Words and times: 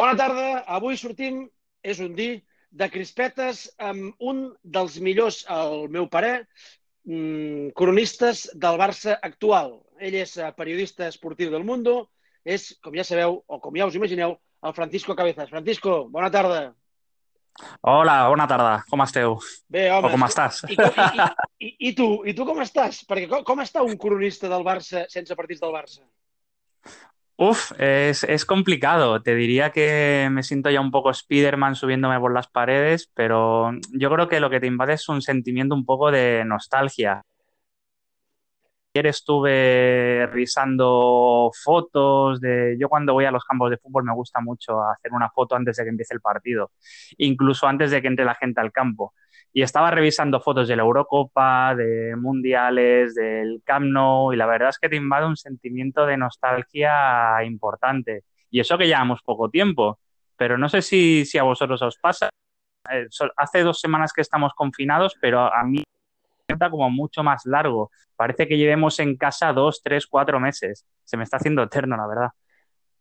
Bona 0.00 0.16
tarda. 0.16 0.62
Avui 0.64 0.96
sortim, 0.96 1.42
és 1.84 1.98
un 2.00 2.14
dir, 2.16 2.40
de 2.72 2.86
crispetes 2.88 3.66
amb 3.84 4.22
un 4.32 4.46
dels 4.64 4.94
millors, 5.04 5.42
al 5.52 5.90
meu 5.92 6.06
parer, 6.08 6.46
mm, 7.04 7.74
cronistes 7.76 8.46
del 8.62 8.78
Barça 8.80 9.18
actual. 9.20 9.74
Ell 10.00 10.16
és 10.22 10.38
eh, 10.38 10.48
periodista 10.56 11.08
esportiu 11.08 11.50
del 11.52 11.66
Mundo, 11.68 12.08
és, 12.44 12.70
com 12.80 12.96
ja 12.96 13.04
sabeu, 13.04 13.42
o 13.46 13.60
com 13.60 13.76
ja 13.76 13.90
us 13.90 13.98
imagineu, 14.00 14.38
el 14.64 14.72
Francisco 14.72 15.16
Cabezas. 15.18 15.50
Francisco, 15.50 16.06
bona 16.08 16.30
tarda. 16.30 16.62
Hola, 17.82 18.16
bona 18.32 18.48
tarda. 18.48 18.72
Com 18.88 19.04
esteu? 19.04 19.36
Bé, 19.68 19.90
home. 19.92 20.08
O 20.08 20.14
com 20.16 20.24
estàs? 20.24 20.62
I, 20.64 20.80
i, 20.80 21.28
i, 21.66 21.74
I 21.90 21.92
tu? 21.98 22.08
I 22.24 22.32
tu 22.32 22.48
com 22.48 22.64
estàs? 22.64 23.04
Perquè 23.04 23.28
com, 23.28 23.44
com 23.44 23.60
està 23.60 23.84
un 23.84 24.00
cronista 24.00 24.48
del 24.48 24.64
Barça 24.64 25.04
sense 25.12 25.36
partits 25.36 25.60
del 25.60 25.76
Barça? 25.76 26.00
Uf, 27.42 27.72
es, 27.78 28.22
es 28.24 28.44
complicado. 28.44 29.22
Te 29.22 29.34
diría 29.34 29.70
que 29.72 30.28
me 30.30 30.42
siento 30.42 30.68
ya 30.70 30.80
un 30.80 30.90
poco 30.90 31.10
Spider-Man 31.10 31.74
subiéndome 31.74 32.20
por 32.20 32.34
las 32.34 32.48
paredes, 32.48 33.10
pero 33.14 33.72
yo 33.92 34.10
creo 34.10 34.28
que 34.28 34.40
lo 34.40 34.50
que 34.50 34.60
te 34.60 34.66
invade 34.66 34.92
es 34.94 35.08
un 35.08 35.22
sentimiento 35.22 35.74
un 35.74 35.86
poco 35.86 36.10
de 36.10 36.44
nostalgia. 36.44 37.22
Ayer 38.92 39.06
estuve 39.06 40.26
revisando 40.26 41.50
fotos 41.62 42.40
de... 42.40 42.76
Yo 42.78 42.88
cuando 42.88 43.12
voy 43.12 43.24
a 43.24 43.30
los 43.30 43.44
campos 43.44 43.70
de 43.70 43.78
fútbol 43.78 44.02
me 44.04 44.12
gusta 44.12 44.40
mucho 44.40 44.82
hacer 44.82 45.12
una 45.12 45.30
foto 45.30 45.54
antes 45.54 45.76
de 45.76 45.84
que 45.84 45.90
empiece 45.90 46.12
el 46.14 46.20
partido, 46.20 46.72
incluso 47.18 47.68
antes 47.68 47.92
de 47.92 48.02
que 48.02 48.08
entre 48.08 48.24
la 48.24 48.34
gente 48.34 48.60
al 48.60 48.72
campo 48.72 49.14
y 49.52 49.62
estaba 49.62 49.90
revisando 49.90 50.40
fotos 50.40 50.68
de 50.68 50.76
la 50.76 50.82
Eurocopa, 50.82 51.74
de 51.74 52.14
mundiales, 52.16 53.14
del 53.14 53.62
Camp 53.64 53.86
Nou, 53.86 54.32
y 54.32 54.36
la 54.36 54.46
verdad 54.46 54.70
es 54.70 54.78
que 54.78 54.88
te 54.88 54.96
invade 54.96 55.26
un 55.26 55.36
sentimiento 55.36 56.06
de 56.06 56.16
nostalgia 56.16 57.42
importante. 57.44 58.24
Y 58.50 58.60
eso 58.60 58.78
que 58.78 58.86
llevamos 58.86 59.22
poco 59.22 59.50
tiempo, 59.50 59.98
pero 60.36 60.56
no 60.56 60.68
sé 60.68 60.82
si, 60.82 61.24
si 61.24 61.38
a 61.38 61.42
vosotros 61.42 61.82
os 61.82 61.96
pasa. 61.98 62.30
Eh, 62.90 63.06
hace 63.36 63.62
dos 63.62 63.80
semanas 63.80 64.12
que 64.12 64.20
estamos 64.20 64.52
confinados, 64.54 65.14
pero 65.20 65.52
a 65.52 65.64
mí 65.64 65.78
me 65.78 66.44
sienta 66.46 66.70
como 66.70 66.88
mucho 66.90 67.22
más 67.22 67.44
largo. 67.44 67.90
Parece 68.16 68.46
que 68.46 68.56
llevemos 68.56 68.98
en 69.00 69.16
casa 69.16 69.52
dos, 69.52 69.82
tres, 69.82 70.06
cuatro 70.06 70.38
meses. 70.38 70.86
Se 71.04 71.16
me 71.16 71.24
está 71.24 71.38
haciendo 71.38 71.62
eterno, 71.62 71.96
la 71.96 72.06
verdad. 72.06 72.30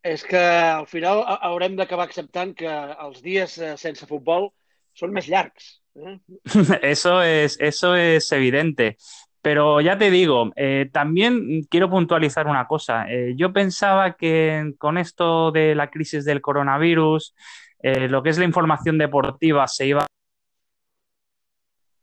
És 0.02 0.24
que 0.24 0.40
al 0.40 0.88
final 0.88 1.26
haurem 1.28 1.76
d'acabar 1.76 2.06
acceptant 2.08 2.54
que 2.56 2.70
els 2.72 3.20
dies 3.20 3.58
eh, 3.60 3.74
sense 3.78 4.08
futbol 4.08 4.48
són 4.94 5.14
més 5.16 5.28
llargs. 5.28 5.76
Eso 6.82 7.22
es, 7.24 7.58
eso 7.60 7.96
es 7.96 8.32
evidente. 8.32 8.96
Pero 9.42 9.80
ya 9.82 9.98
te 9.98 10.12
digo, 10.12 10.52
eh, 10.56 10.90
también 10.92 11.64
quiero 11.70 11.90
puntualizar 11.90 12.48
una 12.48 12.68
cosa. 12.68 13.10
Eh, 13.10 13.34
yo 13.38 13.54
pensaba 13.54 14.14
que 14.14 14.74
con 14.78 14.98
esto 14.98 15.52
de 15.52 15.76
la 15.76 15.90
crisis 15.90 16.26
del 16.26 16.42
coronavirus, 16.42 17.36
eh, 17.82 18.10
lo 18.10 18.22
que 18.22 18.30
es 18.30 18.38
la 18.38 18.46
información 18.46 18.98
deportiva 18.98 19.68
se 19.68 19.88
iba 19.88 20.06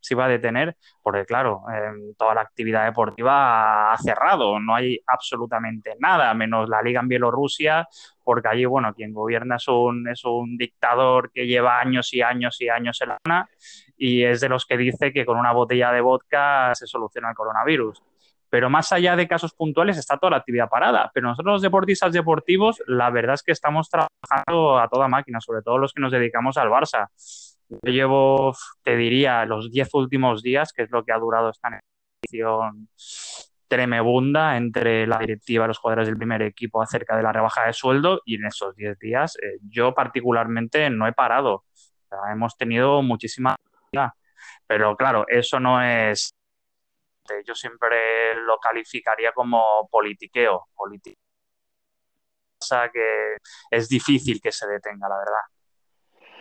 se 0.06 0.14
iba 0.14 0.26
a 0.26 0.28
detener, 0.28 0.76
porque 1.02 1.24
claro, 1.24 1.62
eh, 1.72 2.14
toda 2.16 2.34
la 2.34 2.42
actividad 2.42 2.84
deportiva 2.84 3.92
ha 3.92 3.98
cerrado, 3.98 4.60
no 4.60 4.74
hay 4.74 5.00
absolutamente 5.06 5.94
nada, 5.98 6.32
menos 6.34 6.68
la 6.68 6.80
liga 6.82 7.00
en 7.00 7.08
Bielorrusia, 7.08 7.88
porque 8.22 8.48
allí, 8.48 8.64
bueno, 8.64 8.94
quien 8.94 9.12
gobierna 9.12 9.56
es 9.56 9.66
un, 9.68 10.08
es 10.08 10.24
un 10.24 10.56
dictador 10.56 11.30
que 11.32 11.46
lleva 11.46 11.80
años 11.80 12.12
y 12.14 12.22
años 12.22 12.60
y 12.60 12.68
años 12.68 13.00
en 13.02 13.08
la 13.08 13.18
zona 13.24 13.48
y 13.96 14.22
es 14.22 14.40
de 14.40 14.48
los 14.48 14.66
que 14.66 14.76
dice 14.76 15.12
que 15.12 15.24
con 15.24 15.38
una 15.38 15.52
botella 15.52 15.90
de 15.90 16.00
vodka 16.00 16.74
se 16.74 16.86
soluciona 16.86 17.30
el 17.30 17.34
coronavirus. 17.34 18.02
Pero 18.48 18.70
más 18.70 18.92
allá 18.92 19.16
de 19.16 19.26
casos 19.26 19.54
puntuales 19.54 19.98
está 19.98 20.18
toda 20.18 20.30
la 20.30 20.36
actividad 20.38 20.68
parada. 20.68 21.10
Pero 21.12 21.28
nosotros 21.28 21.54
los 21.54 21.62
deportistas 21.62 22.12
deportivos, 22.12 22.80
la 22.86 23.10
verdad 23.10 23.34
es 23.34 23.42
que 23.42 23.52
estamos 23.52 23.90
trabajando 23.90 24.78
a 24.78 24.88
toda 24.88 25.08
máquina, 25.08 25.40
sobre 25.40 25.62
todo 25.62 25.78
los 25.78 25.92
que 25.92 26.00
nos 26.00 26.12
dedicamos 26.12 26.56
al 26.56 26.68
Barça. 26.68 27.08
Yo 27.68 27.92
llevo, 27.92 28.54
te 28.82 28.96
diría, 28.96 29.44
los 29.44 29.70
diez 29.70 29.92
últimos 29.94 30.42
días, 30.42 30.72
que 30.72 30.82
es 30.82 30.90
lo 30.90 31.04
que 31.04 31.12
ha 31.12 31.18
durado 31.18 31.50
esta 31.50 31.70
negociación 31.70 32.88
tremebunda 33.68 34.56
entre 34.56 35.06
la 35.06 35.18
directiva 35.18 35.64
y 35.64 35.68
los 35.68 35.78
jugadores 35.78 36.08
del 36.08 36.16
primer 36.16 36.42
equipo 36.42 36.80
acerca 36.80 37.16
de 37.16 37.22
la 37.22 37.32
rebaja 37.32 37.66
de 37.66 37.72
sueldo 37.72 38.20
y 38.24 38.36
en 38.36 38.46
esos 38.46 38.76
diez 38.76 38.98
días 38.98 39.36
eh, 39.42 39.58
yo 39.68 39.92
particularmente 39.94 40.88
no 40.90 41.06
he 41.06 41.12
parado. 41.12 41.64
Hemos 42.32 42.56
tenido 42.56 43.02
muchísima... 43.02 43.56
Pero 44.66 44.96
claro, 44.96 45.26
eso 45.28 45.60
no 45.60 45.82
es... 45.82 46.32
Yo 47.44 47.54
siempre 47.54 48.36
lo 48.46 48.58
calificaría 48.58 49.32
como 49.32 49.88
politiqueo, 49.90 50.68
político. 50.74 51.20
O 52.60 52.64
sea 52.64 52.88
que 52.88 53.36
es 53.70 53.88
difícil 53.88 54.40
que 54.40 54.52
se 54.52 54.66
detenga, 54.66 55.08
la 55.08 55.18
verdad. 55.18 55.55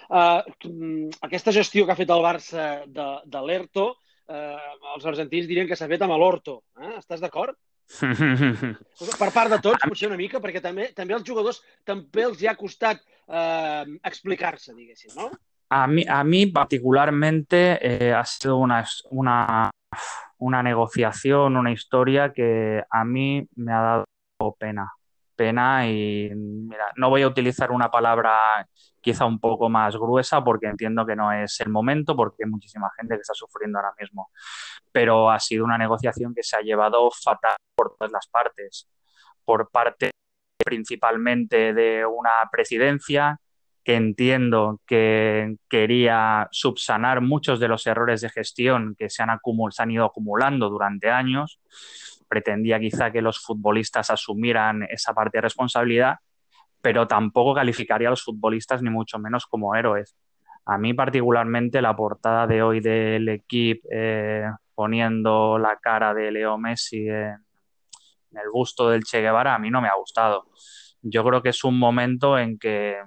Uh, 0.09 1.09
aquesta 1.25 1.53
gestió 1.55 1.85
que 1.85 1.93
ha 1.93 1.99
fet 1.99 2.11
el 2.13 2.25
Barça 2.25 2.65
de, 2.85 3.07
de 3.25 3.45
l'ERTO, 3.45 3.87
uh, 4.29 4.73
els 4.95 5.05
argentins 5.05 5.47
dirien 5.49 5.69
que 5.69 5.77
s'ha 5.77 5.89
fet 5.91 6.05
amb 6.05 6.17
l'Orto. 6.19 6.61
Eh? 6.81 6.97
Estàs 6.99 7.23
d'acord? 7.23 7.57
per 9.21 9.29
part 9.31 9.51
de 9.51 9.59
tots, 9.61 9.83
potser 9.85 10.09
una 10.09 10.17
mica, 10.19 10.41
perquè 10.41 10.61
també, 10.61 10.89
també 10.97 11.15
els 11.17 11.25
jugadors 11.27 11.61
també 11.85 12.25
els 12.25 12.41
hi 12.41 12.49
ha 12.49 12.55
costat 12.57 13.01
eh, 13.29 13.83
explicar-se, 14.03 14.73
diguéssim, 14.73 15.13
no? 15.17 15.29
A 15.69 15.85
mí, 15.87 16.05
a 16.07 16.23
mí 16.23 16.45
particularmente 16.47 17.77
eh, 17.81 18.13
ha 18.13 18.23
sido 18.25 18.57
una, 18.57 18.83
una, 19.11 19.71
una 20.37 20.63
negociación, 20.63 21.57
una 21.57 21.71
historia 21.71 22.31
que 22.33 22.83
a 22.89 23.03
mí 23.03 23.47
me 23.55 23.73
ha 23.73 23.81
dado 23.81 24.05
pena. 24.59 24.91
Pena 25.35 25.87
y, 25.87 26.31
no 26.95 27.09
voy 27.09 27.23
a 27.23 27.27
utilizar 27.27 27.71
una 27.71 27.91
palabra 27.91 28.67
quizá 29.01 29.25
un 29.25 29.39
poco 29.39 29.69
más 29.69 29.95
gruesa 29.95 30.43
porque 30.43 30.67
entiendo 30.67 31.05
que 31.05 31.15
no 31.15 31.31
es 31.31 31.59
el 31.59 31.69
momento, 31.69 32.15
porque 32.15 32.43
hay 32.43 32.49
muchísima 32.49 32.89
gente 32.97 33.15
que 33.15 33.21
está 33.21 33.33
sufriendo 33.33 33.77
ahora 33.77 33.93
mismo. 33.99 34.29
Pero 34.91 35.29
ha 35.29 35.39
sido 35.39 35.65
una 35.65 35.77
negociación 35.77 36.33
que 36.33 36.43
se 36.43 36.57
ha 36.57 36.61
llevado 36.61 37.09
fatal 37.11 37.55
por 37.75 37.95
todas 37.97 38.11
las 38.11 38.27
partes. 38.27 38.89
Por 39.43 39.69
parte 39.69 40.11
principalmente 40.65 41.73
de 41.73 42.05
una 42.05 42.49
presidencia 42.51 43.39
que 43.85 43.95
entiendo 43.95 44.81
que 44.87 45.57
quería 45.69 46.49
subsanar 46.51 47.21
muchos 47.21 47.59
de 47.59 47.67
los 47.67 47.85
errores 47.85 48.21
de 48.21 48.31
gestión 48.31 48.95
que 48.97 49.11
se 49.11 49.21
han, 49.21 49.39
se 49.69 49.83
han 49.83 49.91
ido 49.91 50.05
acumulando 50.05 50.69
durante 50.69 51.11
años. 51.11 51.59
Pretendía 52.27 52.79
quizá 52.79 53.11
que 53.11 53.21
los 53.21 53.39
futbolistas 53.39 54.09
asumieran 54.09 54.83
esa 54.89 55.13
parte 55.13 55.37
de 55.37 55.41
responsabilidad 55.41 56.17
pero 56.85 57.07
tampoco 57.07 57.55
calificaría 57.55 58.09
a 58.09 58.11
los 58.11 58.23
futbolistas 58.23 58.83
ni 58.83 58.91
mucho 58.91 59.17
menos 59.17 59.47
como 59.47 59.73
héroes. 59.73 60.15
A 60.65 60.77
mí 60.77 60.93
particularmente 60.93 61.81
la 61.81 61.95
portada 61.95 62.45
de 62.45 62.61
hoy 62.61 62.79
del 62.79 63.27
equipo 63.27 63.87
eh, 63.91 64.45
poniendo 64.75 65.57
la 65.57 65.77
cara 65.77 66.13
de 66.13 66.29
Leo 66.29 66.59
Messi 66.59 67.07
en, 67.09 67.43
en 68.29 68.37
el 68.37 68.51
busto 68.53 68.87
del 68.87 69.03
Che 69.03 69.19
Guevara 69.19 69.55
a 69.55 69.57
mí 69.57 69.71
no 69.71 69.81
me 69.81 69.87
ha 69.87 69.95
gustado. 69.95 70.45
Yo 71.01 71.23
creo 71.23 71.41
que 71.41 71.49
es 71.49 71.63
un 71.63 71.79
momento 71.79 72.37
en 72.37 72.59
que 72.59 72.97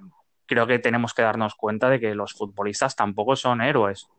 creo 0.45 0.67
que 0.67 0.79
tenemos 0.79 1.13
que 1.13 1.21
darnos 1.21 1.55
cuenta 1.55 1.89
de 1.89 2.01
que 2.01 2.13
los 2.15 2.33
futbolistas 2.33 2.97
tampoco 2.97 3.37
son 3.37 3.61
héroes. 3.61 4.09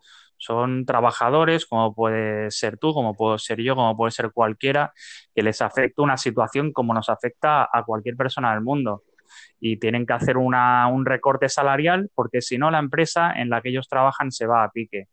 Son 0.42 0.86
trabajadores, 0.86 1.66
como 1.66 1.94
puede 1.94 2.50
ser 2.50 2.78
tú, 2.78 2.94
como 2.94 3.14
puedo 3.14 3.36
ser 3.36 3.60
yo, 3.60 3.76
como 3.76 3.94
puede 3.94 4.10
ser 4.10 4.32
cualquiera, 4.32 4.94
que 5.34 5.42
les 5.42 5.60
afecta 5.60 6.00
una 6.00 6.16
situación 6.16 6.72
como 6.72 6.94
nos 6.94 7.10
afecta 7.10 7.68
a 7.70 7.84
cualquier 7.84 8.16
persona 8.16 8.52
del 8.52 8.62
mundo 8.62 9.02
y 9.60 9.76
tienen 9.76 10.06
que 10.06 10.14
hacer 10.14 10.38
una, 10.38 10.88
un 10.88 11.04
recorte 11.04 11.50
salarial 11.50 12.10
porque 12.14 12.40
si 12.40 12.56
no 12.56 12.70
la 12.70 12.78
empresa 12.78 13.32
en 13.32 13.50
la 13.50 13.60
que 13.60 13.68
ellos 13.68 13.86
trabajan 13.86 14.32
se 14.32 14.46
va 14.46 14.64
a 14.64 14.70
pique. 14.70 15.08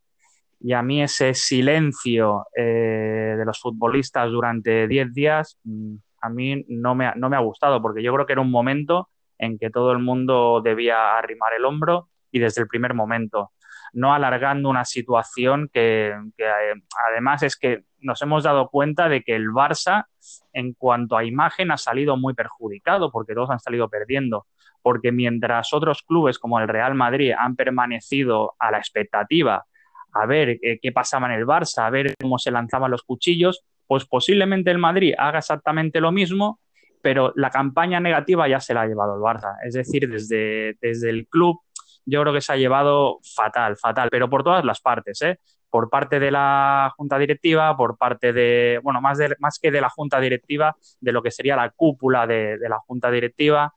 Y 0.61 0.71
a 0.71 0.81
mí 0.81 1.03
ese 1.03 1.33
silencio 1.33 2.47
eh, 2.55 3.35
de 3.37 3.45
los 3.45 3.59
futbolistas 3.59 4.31
durante 4.31 4.87
10 4.87 5.13
días 5.13 5.59
mm, 5.65 5.95
a 6.21 6.29
mí 6.29 6.65
no 6.69 6.95
me, 6.95 7.11
no 7.17 7.29
me 7.29 7.35
ha 7.35 7.41
gustado 7.41 7.81
porque 7.81 8.01
yo 8.01 8.13
creo 8.13 8.25
que 8.25 8.33
era 8.33 8.41
un 8.41 8.49
momento 8.49 9.09
en 9.37 9.59
que 9.59 9.69
todo 9.69 9.91
el 9.91 9.99
mundo 9.99 10.61
debía 10.63 11.17
arrimar 11.17 11.53
el 11.53 11.65
hombro 11.65 12.07
y 12.31 12.39
desde 12.39 12.61
el 12.61 12.67
primer 12.67 12.93
momento, 12.93 13.51
no 13.93 14.13
alargando 14.13 14.69
una 14.69 14.85
situación 14.85 15.69
que, 15.71 16.09
eh, 16.37 16.73
además 17.09 17.43
es 17.43 17.55
que 17.55 17.83
nos 17.99 18.21
hemos 18.21 18.43
dado 18.43 18.69
cuenta 18.69 19.09
de 19.09 19.23
que 19.23 19.35
el 19.35 19.49
Barça, 19.49 20.05
en 20.53 20.73
cuanto 20.73 21.17
a 21.17 21.23
imagen, 21.23 21.71
ha 21.71 21.77
salido 21.77 22.17
muy 22.17 22.33
perjudicado 22.33 23.11
porque 23.11 23.33
todos 23.33 23.49
han 23.49 23.59
salido 23.59 23.89
perdiendo. 23.89 24.45
Porque 24.81 25.11
mientras 25.11 25.73
otros 25.73 26.03
clubes 26.03 26.39
como 26.39 26.59
el 26.59 26.67
Real 26.67 26.95
Madrid 26.95 27.33
han 27.37 27.55
permanecido 27.55 28.55
a 28.59 28.71
la 28.71 28.77
expectativa 28.77 29.65
a 30.13 30.25
ver 30.25 30.57
eh, 30.61 30.79
qué 30.81 30.91
pasaba 30.91 31.27
en 31.27 31.39
el 31.39 31.45
Barça, 31.45 31.85
a 31.85 31.89
ver 31.89 32.13
cómo 32.19 32.37
se 32.37 32.51
lanzaban 32.51 32.91
los 32.91 33.03
cuchillos, 33.03 33.63
pues 33.85 34.05
posiblemente 34.05 34.71
el 34.71 34.77
Madrid 34.77 35.13
haga 35.17 35.39
exactamente 35.39 36.01
lo 36.01 36.11
mismo, 36.11 36.59
pero 37.01 37.31
la 37.35 37.49
campaña 37.49 37.99
negativa 37.99 38.47
ya 38.47 38.59
se 38.59 38.73
la 38.73 38.81
ha 38.81 38.87
llevado 38.87 39.15
el 39.15 39.21
Barça. 39.21 39.55
Es 39.63 39.73
decir, 39.73 40.09
desde, 40.09 40.77
desde 40.81 41.09
el 41.09 41.27
club 41.27 41.59
yo 42.07 42.21
creo 42.21 42.33
que 42.33 42.41
se 42.41 42.53
ha 42.53 42.57
llevado 42.57 43.19
fatal, 43.35 43.77
fatal, 43.77 44.09
pero 44.09 44.29
por 44.29 44.43
todas 44.43 44.63
las 44.63 44.81
partes, 44.81 45.21
¿eh? 45.21 45.39
por 45.69 45.89
parte 45.89 46.19
de 46.19 46.31
la 46.31 46.93
junta 46.95 47.19
directiva, 47.19 47.75
por 47.75 47.97
parte 47.97 48.31
de, 48.31 48.79
bueno, 48.81 49.01
más, 49.01 49.17
de, 49.17 49.35
más 49.39 49.59
que 49.59 49.69
de 49.69 49.81
la 49.81 49.89
junta 49.89 50.19
directiva, 50.19 50.75
de 51.01 51.11
lo 51.11 51.21
que 51.21 51.31
sería 51.31 51.57
la 51.57 51.69
cúpula 51.69 52.25
de, 52.25 52.57
de 52.57 52.69
la 52.69 52.79
junta 52.79 53.11
directiva, 53.11 53.73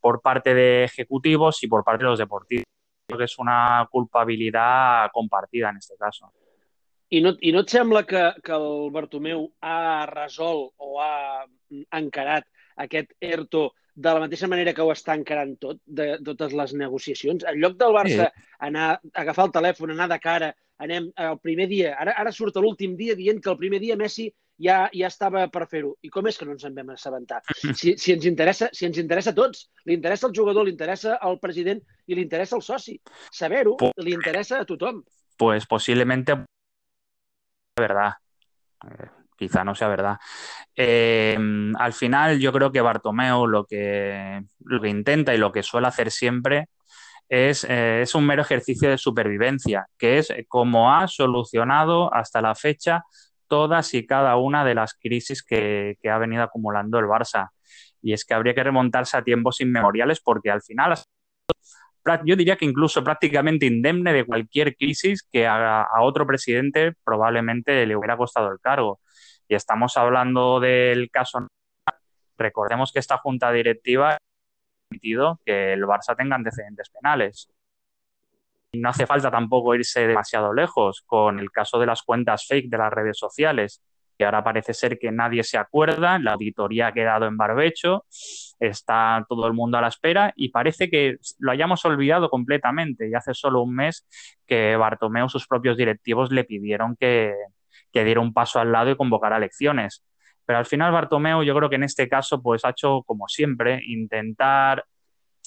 por 0.00 0.20
parte 0.20 0.54
de 0.54 0.84
ejecutivos 0.84 1.62
y 1.62 1.68
por 1.68 1.84
parte 1.84 2.04
de 2.04 2.10
los 2.10 2.18
deportistas. 2.18 2.70
Creo 3.06 3.18
que 3.18 3.26
és 3.26 3.34
una 3.42 3.86
culpabilitat 3.90 5.10
compartida 5.12 5.68
en 5.68 5.76
aquest 5.76 5.98
cas. 6.00 6.22
I 7.12 7.20
no, 7.20 7.34
I 7.44 7.50
no 7.52 7.60
et 7.66 7.68
sembla 7.68 8.06
que, 8.08 8.22
que 8.40 8.54
el 8.56 8.88
Bartomeu 8.94 9.42
ha 9.60 10.06
resolt 10.08 10.72
o 10.78 11.02
ha 11.02 11.44
encarat 11.98 12.46
aquest 12.76 13.14
ERTO 13.20 13.70
de 13.94 14.12
la 14.14 14.22
mateixa 14.24 14.48
manera 14.48 14.72
que 14.72 14.82
ho 14.82 14.92
està 14.92 15.16
encarant 15.18 15.54
tot, 15.60 15.80
de, 15.86 16.16
de 16.18 16.24
totes 16.32 16.54
les 16.56 16.74
negociacions? 16.80 17.44
En 17.48 17.58
lloc 17.60 17.78
del 17.80 17.96
Barça 17.96 18.28
sí. 18.28 18.46
anar, 18.68 18.94
agafar 19.12 19.48
el 19.48 19.56
telèfon, 19.58 19.92
anar 19.92 20.08
de 20.12 20.20
cara, 20.22 20.52
anem 20.82 21.10
el 21.16 21.38
primer 21.42 21.68
dia, 21.70 21.96
ara, 22.00 22.16
ara 22.18 22.32
surt 22.32 22.56
l'últim 22.58 22.96
dia 22.98 23.14
dient 23.18 23.40
que 23.42 23.52
el 23.52 23.60
primer 23.60 23.80
dia 23.82 23.98
Messi 24.00 24.30
ja, 24.62 24.86
ja 24.94 25.08
estava 25.08 25.44
per 25.52 25.66
fer-ho. 25.70 25.94
I 26.02 26.10
com 26.12 26.26
és 26.30 26.38
que 26.38 26.46
no 26.46 26.54
ens 26.56 26.64
en 26.68 26.76
vam 26.76 26.92
assabentar? 26.94 27.42
Si, 27.80 27.96
si, 27.98 28.14
ens 28.14 28.26
interessa, 28.28 28.70
si 28.74 28.86
ens 28.88 29.00
interessa 29.00 29.32
a 29.32 29.38
tots, 29.38 29.66
li 29.88 29.96
interessa 29.98 30.28
al 30.28 30.36
jugador, 30.36 30.66
li 30.66 30.74
interessa 30.74 31.18
al 31.20 31.38
president 31.42 31.82
i 32.06 32.16
li 32.16 32.24
interessa 32.26 32.58
al 32.58 32.64
soci. 32.66 32.98
Saber-ho 33.32 33.76
li 34.02 34.16
interessa 34.16 34.62
a 34.62 34.68
tothom. 34.68 35.02
Pues 35.38 35.66
posiblemente 35.66 36.36
verdad. 37.76 38.12
Quizá 39.42 39.64
no 39.64 39.74
sea 39.74 39.88
verdad. 39.88 40.18
Eh, 40.76 41.36
al 41.76 41.92
final, 41.92 42.38
yo 42.38 42.52
creo 42.52 42.70
que 42.70 42.80
Bartomeu 42.80 43.48
lo 43.48 43.64
que, 43.64 44.40
lo 44.64 44.80
que 44.80 44.88
intenta 44.88 45.34
y 45.34 45.38
lo 45.38 45.50
que 45.50 45.64
suele 45.64 45.88
hacer 45.88 46.12
siempre 46.12 46.68
es, 47.28 47.64
eh, 47.64 48.02
es, 48.02 48.14
un 48.14 48.24
mero 48.24 48.42
ejercicio 48.42 48.88
de 48.88 48.98
supervivencia, 48.98 49.88
que 49.98 50.18
es 50.18 50.32
como 50.46 50.94
ha 50.94 51.08
solucionado 51.08 52.14
hasta 52.14 52.40
la 52.40 52.54
fecha 52.54 53.02
todas 53.48 53.92
y 53.94 54.06
cada 54.06 54.36
una 54.36 54.64
de 54.64 54.76
las 54.76 54.94
crisis 54.94 55.42
que, 55.42 55.96
que 56.00 56.08
ha 56.08 56.18
venido 56.18 56.44
acumulando 56.44 57.00
el 57.00 57.06
Barça. 57.06 57.48
Y 58.00 58.12
es 58.12 58.24
que 58.24 58.34
habría 58.34 58.54
que 58.54 58.62
remontarse 58.62 59.16
a 59.16 59.24
tiempos 59.24 59.60
inmemoriales 59.60 60.20
porque 60.20 60.52
al 60.52 60.62
final 60.62 60.94
yo 62.24 62.36
diría 62.36 62.56
que 62.56 62.64
incluso 62.64 63.02
prácticamente 63.02 63.66
indemne 63.66 64.12
de 64.12 64.24
cualquier 64.24 64.76
crisis 64.76 65.26
que 65.32 65.48
a, 65.48 65.82
a, 65.82 66.02
otro 66.02 66.26
presidente 66.28 66.92
probablemente 67.04 67.86
le 67.86 67.96
hubiera 67.96 68.16
costado 68.16 68.52
el 68.52 68.60
cargo. 68.60 69.00
Y 69.48 69.54
estamos 69.54 69.96
hablando 69.96 70.60
del 70.60 71.10
caso. 71.10 71.46
Recordemos 72.36 72.92
que 72.92 72.98
esta 72.98 73.18
junta 73.18 73.52
directiva 73.52 74.14
ha 74.14 74.18
permitido 74.88 75.40
que 75.44 75.72
el 75.72 75.84
Barça 75.84 76.16
tenga 76.16 76.36
antecedentes 76.36 76.90
penales. 76.90 77.50
Y 78.72 78.80
no 78.80 78.88
hace 78.88 79.06
falta 79.06 79.30
tampoco 79.30 79.74
irse 79.74 80.06
demasiado 80.06 80.52
lejos 80.52 81.02
con 81.06 81.38
el 81.38 81.50
caso 81.50 81.78
de 81.78 81.86
las 81.86 82.02
cuentas 82.02 82.46
fake 82.46 82.70
de 82.70 82.78
las 82.78 82.92
redes 82.92 83.18
sociales 83.18 83.82
que 84.16 84.24
ahora 84.24 84.44
parece 84.44 84.74
ser 84.74 84.98
que 84.98 85.10
nadie 85.10 85.42
se 85.42 85.58
acuerda, 85.58 86.18
la 86.18 86.32
auditoría 86.32 86.88
ha 86.88 86.92
quedado 86.92 87.26
en 87.26 87.36
barbecho, 87.36 88.04
está 88.60 89.24
todo 89.28 89.46
el 89.46 89.52
mundo 89.52 89.78
a 89.78 89.80
la 89.80 89.88
espera 89.88 90.32
y 90.36 90.50
parece 90.50 90.88
que 90.90 91.16
lo 91.38 91.50
hayamos 91.50 91.84
olvidado 91.84 92.28
completamente. 92.28 93.08
Y 93.08 93.14
hace 93.14 93.34
solo 93.34 93.62
un 93.62 93.74
mes 93.74 94.06
que 94.46 94.76
Bartomeu, 94.76 95.28
sus 95.28 95.46
propios 95.46 95.76
directivos, 95.76 96.30
le 96.30 96.44
pidieron 96.44 96.96
que, 96.96 97.34
que 97.92 98.04
diera 98.04 98.20
un 98.20 98.32
paso 98.32 98.60
al 98.60 98.72
lado 98.72 98.90
y 98.90 98.96
convocara 98.96 99.36
elecciones. 99.36 100.04
Pero 100.44 100.58
al 100.58 100.66
final 100.66 100.92
Bartomeu, 100.92 101.42
yo 101.42 101.54
creo 101.54 101.68
que 101.70 101.76
en 101.76 101.84
este 101.84 102.08
caso, 102.08 102.42
pues 102.42 102.64
ha 102.64 102.70
hecho 102.70 103.02
como 103.06 103.28
siempre, 103.28 103.80
intentar 103.86 104.84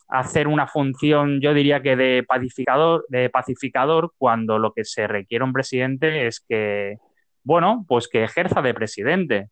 hacer 0.08 0.48
una 0.48 0.68
función, 0.68 1.42
yo 1.42 1.54
diría 1.54 1.82
que 1.82 1.96
de 1.96 2.24
pacificador, 2.28 3.06
de 3.10 3.30
pacificador, 3.30 4.14
cuando 4.18 4.60
lo 4.60 4.72
que 4.72 4.86
se 4.86 5.08
requiere 5.08 5.44
un 5.44 5.54
presidente 5.54 6.28
es 6.28 6.40
que 6.48 6.98
bueno, 7.46 7.86
pues 7.88 8.08
que 8.08 8.24
ejerza 8.24 8.62
de 8.64 8.74
presidente, 8.74 9.50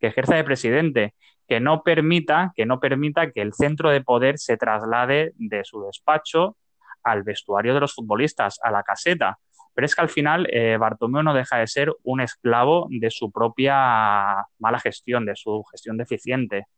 que 0.00 0.08
ejerza 0.08 0.34
de 0.34 0.44
presidente, 0.44 1.14
que 1.46 1.60
no 1.60 1.82
permita, 1.82 2.52
que 2.56 2.64
no 2.64 2.80
permita 2.80 3.30
que 3.30 3.42
el 3.42 3.52
centro 3.52 3.90
de 3.90 4.00
poder 4.00 4.38
se 4.38 4.56
traslade 4.56 5.32
de 5.36 5.62
su 5.62 5.84
despacho 5.84 6.56
al 7.02 7.22
vestuario 7.22 7.74
de 7.74 7.80
los 7.80 7.94
futbolistas, 7.94 8.58
a 8.62 8.70
la 8.70 8.82
caseta. 8.82 9.38
Pero 9.74 9.86
es 9.86 9.94
que 9.94 10.00
al 10.02 10.08
final 10.08 10.46
eh, 10.50 10.76
Bartomeu 10.78 11.22
no 11.22 11.34
deja 11.34 11.58
de 11.58 11.66
ser 11.66 11.92
un 12.02 12.20
esclavo 12.20 12.86
de 12.90 13.10
su 13.10 13.30
propia 13.32 14.46
mala 14.58 14.78
gestión, 14.78 15.26
de 15.26 15.34
su 15.36 15.64
gestión 15.64 15.96
deficiente. 15.96 16.68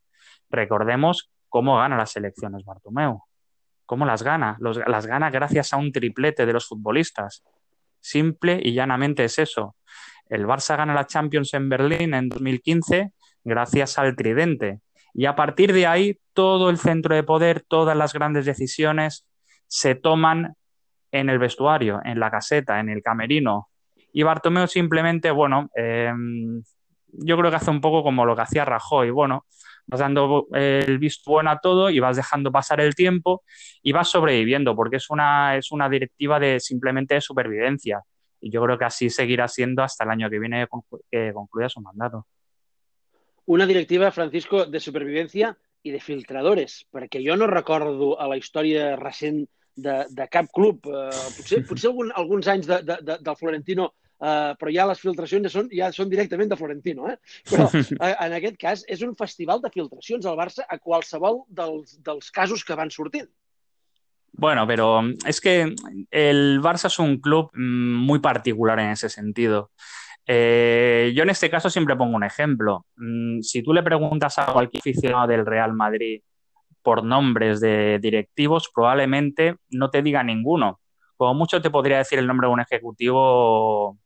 Recordemos 0.49 1.31
cómo 1.49 1.77
gana 1.77 1.97
las 1.97 2.17
elecciones 2.17 2.65
Bartomeu. 2.65 3.23
¿Cómo 3.85 4.05
las 4.05 4.23
gana? 4.23 4.59
Las 4.61 5.07
gana 5.07 5.31
gracias 5.31 5.73
a 5.73 5.77
un 5.77 5.93
triplete 5.93 6.45
de 6.45 6.53
los 6.53 6.67
futbolistas. 6.67 7.45
Simple 8.01 8.61
y 8.63 8.73
llanamente 8.73 9.25
es 9.25 9.39
eso. 9.39 9.77
El 10.29 10.47
Barça 10.47 10.77
gana 10.77 10.95
la 10.95 11.07
Champions 11.07 11.55
en 11.55 11.69
Berlín 11.69 12.15
en 12.15 12.29
2015 12.29 13.13
gracias 13.45 13.99
al 13.99 14.17
tridente. 14.17 14.81
Y 15.15 15.27
a 15.27 15.35
partir 15.35 15.73
de 15.73 15.87
ahí, 15.87 16.19
todo 16.35 16.69
el 16.69 16.79
centro 16.79 17.15
de 17.15 17.23
poder, 17.23 17.63
todas 17.67 17.97
las 17.97 18.13
grandes 18.13 18.45
decisiones 18.45 19.27
se 19.67 19.95
toman 19.95 20.57
en 21.19 21.31
el 21.31 21.39
vestuario, 21.39 22.01
en 22.05 22.21
la 22.21 22.31
caseta, 22.31 22.81
en 22.81 22.89
el 22.89 23.03
camerino. 23.03 23.69
Y 24.13 24.23
Bartomeu 24.23 24.67
simplemente, 24.67 25.31
bueno, 25.31 25.71
eh, 25.77 26.13
yo 27.09 27.37
creo 27.37 27.51
que 27.51 27.57
hace 27.57 27.71
un 27.71 27.81
poco 27.81 28.03
como 28.03 28.25
lo 28.25 28.35
que 28.35 28.43
hacía 28.43 28.65
Rajoy. 28.65 29.11
Bueno, 29.11 29.47
vas 29.87 30.01
dando 30.01 30.49
el 30.53 30.99
visto 30.99 31.31
bueno 31.31 31.51
a 31.51 31.59
todo 31.59 31.91
y 31.91 32.01
vas 32.01 32.17
dejando 32.17 32.51
pasar 32.51 32.81
el 32.81 32.95
tiempo 32.95 33.43
y 33.83 33.93
vas 33.93 34.09
sobreviviendo, 34.09 34.75
porque 34.75 34.97
es 34.97 35.11
una, 35.11 35.57
es 35.57 35.71
una 35.73 35.89
directiva 35.89 36.41
de 36.41 36.61
simplemente 36.61 37.15
de 37.15 37.21
supervivencia. 37.21 38.03
Y 38.41 38.51
yo 38.51 38.63
creo 38.63 38.79
que 38.79 38.85
así 38.85 39.11
seguirá 39.11 39.49
siendo 39.49 39.83
hasta 39.83 40.05
el 40.05 40.11
año 40.11 40.31
que 40.31 40.39
viene 40.39 40.67
que 41.11 41.33
concluya 41.33 41.69
su 41.69 41.81
mandato. 41.81 42.27
Una 43.47 43.65
directiva, 43.65 44.11
Francisco, 44.11 44.65
de 44.67 44.81
supervivència 44.83 45.53
i 45.87 45.93
de 45.95 46.01
filtradores, 46.03 46.81
perquè 46.91 47.21
jo 47.23 47.37
no 47.39 47.47
recordo 47.47 48.17
a 48.19 48.27
la 48.27 48.39
història 48.41 48.97
recent 48.99 49.45
de, 49.77 50.01
de 50.11 50.27
cap 50.33 50.49
club, 50.53 50.89
eh, 50.89 51.31
potser, 51.37 51.63
potser 51.69 51.93
algun, 51.93 52.11
alguns 52.17 52.49
anys 52.49 52.69
de, 52.71 52.81
de, 52.83 52.99
de, 53.05 53.19
del 53.23 53.39
Florentino, 53.39 53.91
eh, 54.17 54.53
però 54.59 54.73
ja 54.73 54.87
les 54.89 55.01
filtracions 55.03 55.49
ja 55.49 55.53
són, 55.53 55.71
ja 55.73 55.91
són 55.95 56.13
directament 56.13 56.53
de 56.53 56.59
Florentino. 56.59 57.11
Eh? 57.13 57.17
Però 57.51 57.69
eh, 57.77 58.13
en 58.13 58.37
aquest 58.39 58.61
cas 58.61 58.85
és 58.89 59.05
un 59.07 59.17
festival 59.19 59.63
de 59.65 59.73
filtracions 59.75 60.27
al 60.27 60.39
Barça 60.41 60.67
a 60.69 60.81
qualsevol 60.81 61.45
dels, 61.49 61.99
dels 62.07 62.33
casos 62.35 62.65
que 62.65 62.79
van 62.79 62.93
sortint. 62.95 63.29
Bueno, 64.39 64.67
pero 64.67 65.01
es 65.27 65.41
que 65.41 65.75
el 66.11 66.61
Barça 66.61 66.89
es 66.89 66.99
un 66.99 67.19
club 67.21 67.51
mm, 67.55 67.95
muy 68.05 68.19
particular 68.19 68.79
en 68.81 68.91
ese 68.91 69.09
sentido. 69.09 69.71
Eh, 70.27 71.13
yo 71.15 71.23
en 71.23 71.31
este 71.31 71.49
caso 71.49 71.71
siempre 71.71 71.97
pongo 71.97 72.17
un 72.17 72.25
ejemplo. 72.25 72.85
Mm, 72.97 73.41
si 73.41 73.63
tú 73.63 73.73
le 73.73 73.83
preguntas 73.83 74.39
a 74.39 74.53
cualquier 74.53 74.81
aficionado 74.81 75.29
del 75.29 75.47
Real 75.47 75.73
Madrid 75.73 76.21
por 76.87 77.03
nombres 77.03 77.59
de 77.59 77.99
directivos, 77.99 78.71
probablemente 78.73 79.57
no 79.71 79.91
te 79.91 80.03
diga 80.03 80.23
ninguno. 80.23 80.79
Como 81.17 81.35
mucho 81.35 81.61
te 81.61 81.69
podría 81.69 81.99
decir 81.99 82.21
el 82.21 82.29
nombre 82.29 82.47
de 82.47 82.53
un 82.53 82.61
ejecutivo 82.61 83.99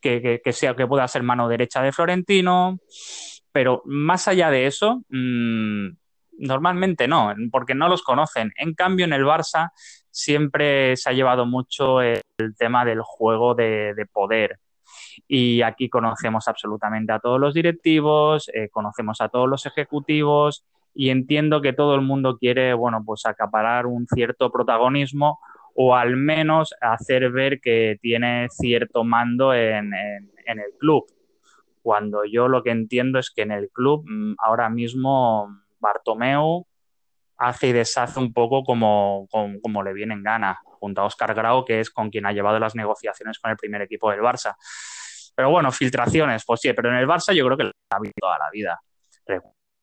que, 0.00 0.40
sea 0.50 0.74
que 0.74 0.86
pueda 0.86 1.06
ser 1.08 1.22
mano 1.22 1.46
derecha 1.46 1.82
de 1.82 1.92
Florentino, 1.92 2.78
pero 3.52 3.82
más 3.84 4.28
allá 4.28 4.50
de 4.50 4.66
eso, 4.66 5.02
mmm, 5.10 5.88
Normalmente 6.38 7.06
no, 7.06 7.34
porque 7.52 7.74
no 7.74 7.86
los 7.86 8.00
conocen. 8.02 8.50
En 8.56 8.72
cambio, 8.72 9.04
en 9.04 9.12
el 9.12 9.26
Barça 9.26 9.72
siempre 10.10 10.96
se 10.96 11.10
ha 11.10 11.12
llevado 11.12 11.44
mucho 11.44 12.00
el 12.00 12.22
tema 12.56 12.86
del 12.86 13.02
juego 13.02 13.54
de, 13.54 13.92
de 13.92 14.06
poder. 14.06 14.58
Y 15.28 15.60
aquí 15.60 15.90
conocemos 15.90 16.48
absolutamente 16.48 17.12
a 17.12 17.18
todos 17.18 17.38
los 17.38 17.52
directivos, 17.52 18.48
eh, 18.54 18.70
conocemos 18.70 19.20
a 19.20 19.28
todos 19.28 19.50
los 19.50 19.66
ejecutivos 19.66 20.64
y 20.94 21.10
entiendo 21.10 21.60
que 21.60 21.72
todo 21.72 21.94
el 21.94 22.02
mundo 22.02 22.36
quiere, 22.38 22.74
bueno, 22.74 23.02
pues 23.04 23.26
acaparar 23.26 23.86
un 23.86 24.06
cierto 24.06 24.50
protagonismo 24.50 25.38
o 25.74 25.94
al 25.94 26.16
menos 26.16 26.74
hacer 26.80 27.30
ver 27.30 27.60
que 27.60 27.98
tiene 28.00 28.48
cierto 28.50 29.04
mando 29.04 29.54
en, 29.54 29.92
el 29.94 30.72
club. 30.78 31.06
Cuando 31.82 32.24
yo 32.24 32.48
lo 32.48 32.62
que 32.62 32.70
entiendo 32.70 33.18
es 33.18 33.30
que 33.30 33.42
en 33.42 33.52
el 33.52 33.70
club 33.70 34.04
mm, 34.06 34.34
ahora 34.38 34.68
mismo 34.68 35.48
Bartomeu 35.78 36.66
hace 37.38 37.68
y 37.68 37.72
deshace 37.72 38.18
un 38.18 38.32
poco 38.32 38.64
como, 38.64 39.26
le 39.82 39.92
viene 39.94 40.14
en 40.14 40.22
gana, 40.22 40.60
junto 40.64 41.00
a 41.00 41.06
Oscar 41.06 41.34
Grau, 41.34 41.64
que 41.64 41.80
es 41.80 41.90
con 41.90 42.10
quien 42.10 42.26
ha 42.26 42.32
llevado 42.32 42.58
las 42.58 42.74
negociaciones 42.74 43.38
con 43.38 43.50
el 43.50 43.56
primer 43.56 43.80
equipo 43.80 44.10
del 44.10 44.20
Barça. 44.20 44.56
Pero 45.34 45.50
bueno, 45.50 45.72
filtraciones, 45.72 46.44
pues 46.44 46.60
sí, 46.60 46.72
pero 46.74 46.90
en 46.90 46.96
el 46.96 47.06
Barça 47.06 47.32
yo 47.32 47.46
creo 47.46 47.56
que 47.56 47.70
ha 47.90 47.96
habido 47.96 48.12
toda 48.20 48.38
la 48.38 48.50
vida. 48.52 48.80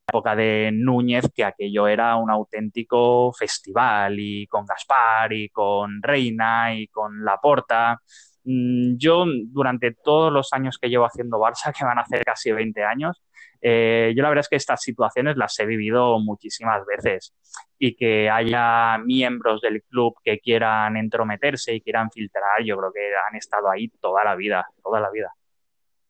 Época 0.07 0.35
de 0.35 0.71
Núñez, 0.73 1.25
que 1.35 1.43
aquello 1.43 1.87
era 1.87 2.15
un 2.15 2.29
auténtico 2.29 3.33
festival, 3.33 4.17
y 4.19 4.47
con 4.47 4.65
Gaspar, 4.65 5.33
y 5.33 5.49
con 5.49 6.01
Reina, 6.01 6.73
y 6.73 6.87
con 6.87 7.25
Laporta. 7.25 8.01
Mm, 8.45 8.95
yo, 8.97 9.25
durante 9.47 9.91
todos 9.91 10.31
los 10.31 10.53
años 10.53 10.77
que 10.77 10.89
llevo 10.89 11.05
haciendo 11.05 11.37
Barça, 11.39 11.73
que 11.77 11.83
van 11.83 11.97
a 11.97 12.01
hacer 12.01 12.23
casi 12.23 12.51
20 12.51 12.83
años, 12.83 13.21
eh, 13.61 14.13
yo 14.15 14.23
la 14.23 14.29
verdad 14.29 14.41
es 14.41 14.49
que 14.49 14.55
estas 14.55 14.81
situaciones 14.81 15.35
las 15.35 15.59
he 15.59 15.65
vivido 15.65 16.19
muchísimas 16.19 16.85
veces 16.85 17.33
y 17.77 17.95
que 17.95 18.29
haya 18.29 18.99
miembros 18.99 19.61
del 19.61 19.83
club 19.83 20.15
que 20.23 20.39
quieran 20.39 20.95
entrometerse 20.95 21.73
y 21.73 21.81
quieran 21.81 22.11
filtrar, 22.11 22.63
yo 22.63 22.77
creo 22.77 22.93
que 22.93 23.09
han 23.27 23.35
estado 23.35 23.69
ahí 23.69 23.89
toda 23.99 24.23
la 24.23 24.35
vida, 24.35 24.65
toda 24.81 25.01
la 25.01 25.09
vida. 25.11 25.33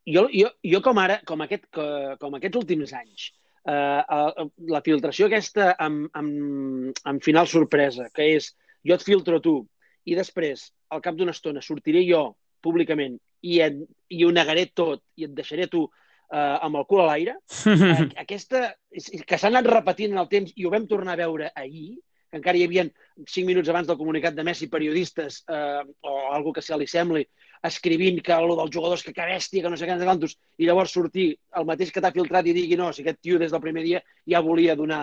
Jo, 0.05 0.27
jo, 0.31 0.51
jo 0.63 0.81
com 0.81 0.99
ara, 0.99 1.21
com, 1.25 1.41
aquest, 1.43 1.65
com 2.19 2.35
aquests 2.37 2.61
últims 2.61 2.93
eh, 3.67 4.47
la 4.73 4.81
filtració 4.85 5.27
aquesta 5.27 5.73
amb, 5.83 6.07
amb, 6.17 6.97
amb 7.11 7.23
final 7.23 7.49
sorpresa, 7.51 8.09
que 8.13 8.31
és 8.37 8.51
jo 8.87 8.95
et 8.95 9.05
filtro 9.05 9.41
tu 9.43 9.59
i 10.07 10.15
després, 10.15 10.69
al 10.93 11.03
cap 11.03 11.17
d'una 11.17 11.35
estona, 11.35 11.63
sortiré 11.63 12.05
jo 12.07 12.29
públicament 12.63 13.17
i, 13.43 13.59
et, 13.63 13.79
i 14.09 14.23
ho 14.25 14.31
negaré 14.33 14.67
tot 14.73 15.03
i 15.19 15.27
et 15.27 15.33
deixaré 15.35 15.67
tu 15.71 15.83
eh, 15.85 16.57
amb 16.63 16.79
el 16.79 16.85
cul 16.89 17.03
a 17.03 17.07
l'aire, 17.11 17.37
eh, 17.37 18.03
aquesta, 18.23 18.69
que 18.91 19.39
s'ha 19.39 19.51
anat 19.51 19.67
repetint 19.69 20.15
en 20.15 20.23
el 20.23 20.29
temps 20.31 20.53
i 20.55 20.65
ho 20.65 20.73
vam 20.73 20.87
tornar 20.87 21.17
a 21.17 21.23
veure 21.25 21.51
ahir, 21.55 21.97
que 22.27 22.39
encara 22.39 22.59
hi 22.59 22.65
havia 22.67 22.87
cinc 23.27 23.47
minuts 23.47 23.69
abans 23.71 23.87
del 23.87 23.99
comunicat 23.99 24.35
de 24.35 24.43
Messi 24.43 24.67
periodistes 24.71 25.43
eh, 25.47 25.83
o 26.03 26.15
algú 26.35 26.55
que 26.55 26.63
se 26.63 26.75
li 26.79 26.87
sembli 26.87 27.23
escrivint 27.65 28.19
que 28.23 28.35
el 28.35 28.53
dels 28.59 28.73
jugadors 28.73 29.03
que 29.03 29.13
que 29.13 29.25
bèstia, 29.25 29.63
que 29.63 29.71
no 29.71 29.77
sé 29.79 29.87
què, 29.89 29.97
quantos, 30.03 30.37
i 30.57 30.67
llavors 30.67 30.93
sortir 30.93 31.27
el 31.57 31.65
mateix 31.65 31.91
que 31.91 32.03
t'ha 32.03 32.13
filtrat 32.15 32.47
i 32.47 32.53
digui 32.55 32.77
no, 32.77 32.91
si 32.93 33.03
aquest 33.03 33.21
tio 33.21 33.39
des 33.41 33.53
del 33.53 33.63
primer 33.63 33.83
dia 33.85 34.03
ja 34.29 34.43
volia 34.45 34.75
donar 34.75 35.01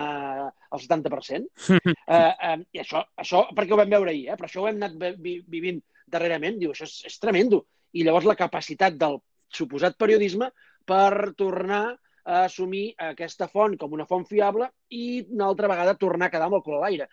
el 0.71 0.79
70%. 0.79 1.49
eh, 2.07 2.17
eh, 2.17 2.57
I 2.71 2.83
això, 2.83 3.03
això, 3.17 3.45
perquè 3.55 3.75
ho 3.75 3.81
vam 3.81 3.91
veure 3.97 4.13
ahir, 4.13 4.29
eh? 4.29 4.39
però 4.39 4.49
això 4.49 4.63
ho 4.63 4.69
hem 4.69 4.81
anat 4.81 5.19
vi 5.19 5.39
vivint 5.47 5.81
darrerament, 6.07 6.59
diu, 6.61 6.71
això 6.71 6.87
és, 6.87 7.01
és 7.09 7.19
tremendo. 7.19 7.65
I 7.95 8.03
llavors 8.05 8.27
la 8.27 8.39
capacitat 8.39 8.97
del 8.99 9.19
suposat 9.51 9.97
periodisme 9.97 10.51
per 10.85 11.33
tornar 11.37 11.85
a 12.25 12.43
assumir 12.45 12.87
aquesta 13.11 13.47
font 13.47 13.75
com 13.77 13.93
una 13.93 14.07
font 14.09 14.25
fiable 14.25 14.67
i 14.89 15.25
una 15.29 15.45
altra 15.51 15.69
vegada 15.69 15.97
tornar 16.01 16.27
a 16.27 16.33
quedar 16.33 16.47
amb 16.49 16.57
el 16.57 16.63
cul 16.65 16.79
a 16.79 16.81
l'aire. 16.85 17.07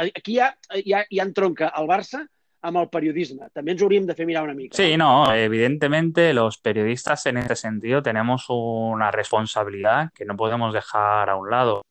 Aquí 0.00 0.38
ja, 0.38 0.54
ja, 0.86 1.04
ja 1.04 1.26
entronca 1.26 1.70
el 1.78 1.88
Barça 1.90 2.24
amb 2.64 2.80
el 2.80 2.88
periodisme. 2.88 3.50
També 3.52 3.74
ens 3.74 3.82
hauríem 3.84 4.06
de 4.08 4.16
fer 4.16 4.26
mirar 4.28 4.44
una 4.46 4.54
mica. 4.56 4.76
Sí, 4.76 4.96
no, 4.96 5.32
evidentemente 5.34 6.32
los 6.32 6.58
periodistas 6.58 7.26
en 7.26 7.36
este 7.36 7.56
sentido 7.56 8.02
tenemos 8.02 8.46
una 8.48 9.10
responsabilidad 9.10 10.10
que 10.14 10.24
no 10.24 10.36
podemos 10.36 10.72
dejar 10.72 11.28
a 11.28 11.36
un 11.36 11.50
lado. 11.50 11.82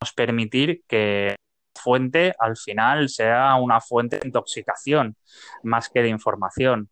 Nos 0.00 0.12
permitir 0.12 0.82
que 0.86 1.34
fuente 1.74 2.34
al 2.38 2.56
final 2.56 3.08
sea 3.08 3.56
una 3.56 3.80
fuente 3.80 4.18
de 4.18 4.28
intoxicación 4.28 5.16
más 5.62 5.88
que 5.88 6.02
de 6.02 6.08
información. 6.08 6.88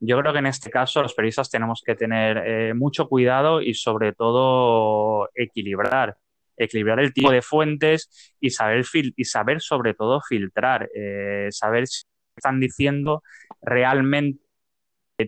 Yo 0.00 0.18
creo 0.20 0.32
que 0.32 0.38
en 0.38 0.46
este 0.46 0.70
caso 0.70 1.02
los 1.02 1.14
periodistas 1.14 1.50
tenemos 1.50 1.82
que 1.84 1.94
tener 1.94 2.42
eh, 2.46 2.74
mucho 2.74 3.08
cuidado 3.08 3.60
y 3.62 3.74
sobre 3.74 4.12
todo 4.12 5.28
equilibrar 5.34 6.16
equilibrar 6.58 7.00
el 7.00 7.12
tipo 7.12 7.30
de 7.30 7.42
fuentes 7.42 8.34
y 8.40 8.50
saber, 8.50 8.84
fil 8.84 9.14
y 9.16 9.24
saber 9.24 9.60
sobre 9.60 9.94
todo 9.94 10.20
filtrar, 10.20 10.90
eh, 10.94 11.48
saber 11.50 11.86
si 11.86 12.02
están 12.38 12.60
diciendo 12.60 13.22
realmente 13.60 14.40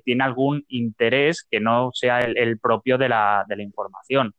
tiene 0.05 0.25
algún 0.25 0.65
interés 0.69 1.47
que 1.51 1.61
no 1.61 1.91
sea 1.93 2.21
el, 2.21 2.59
propio 2.59 2.99
de 2.99 3.09
la, 3.09 3.45
de 3.49 3.57
la, 3.57 3.63
información. 3.63 4.35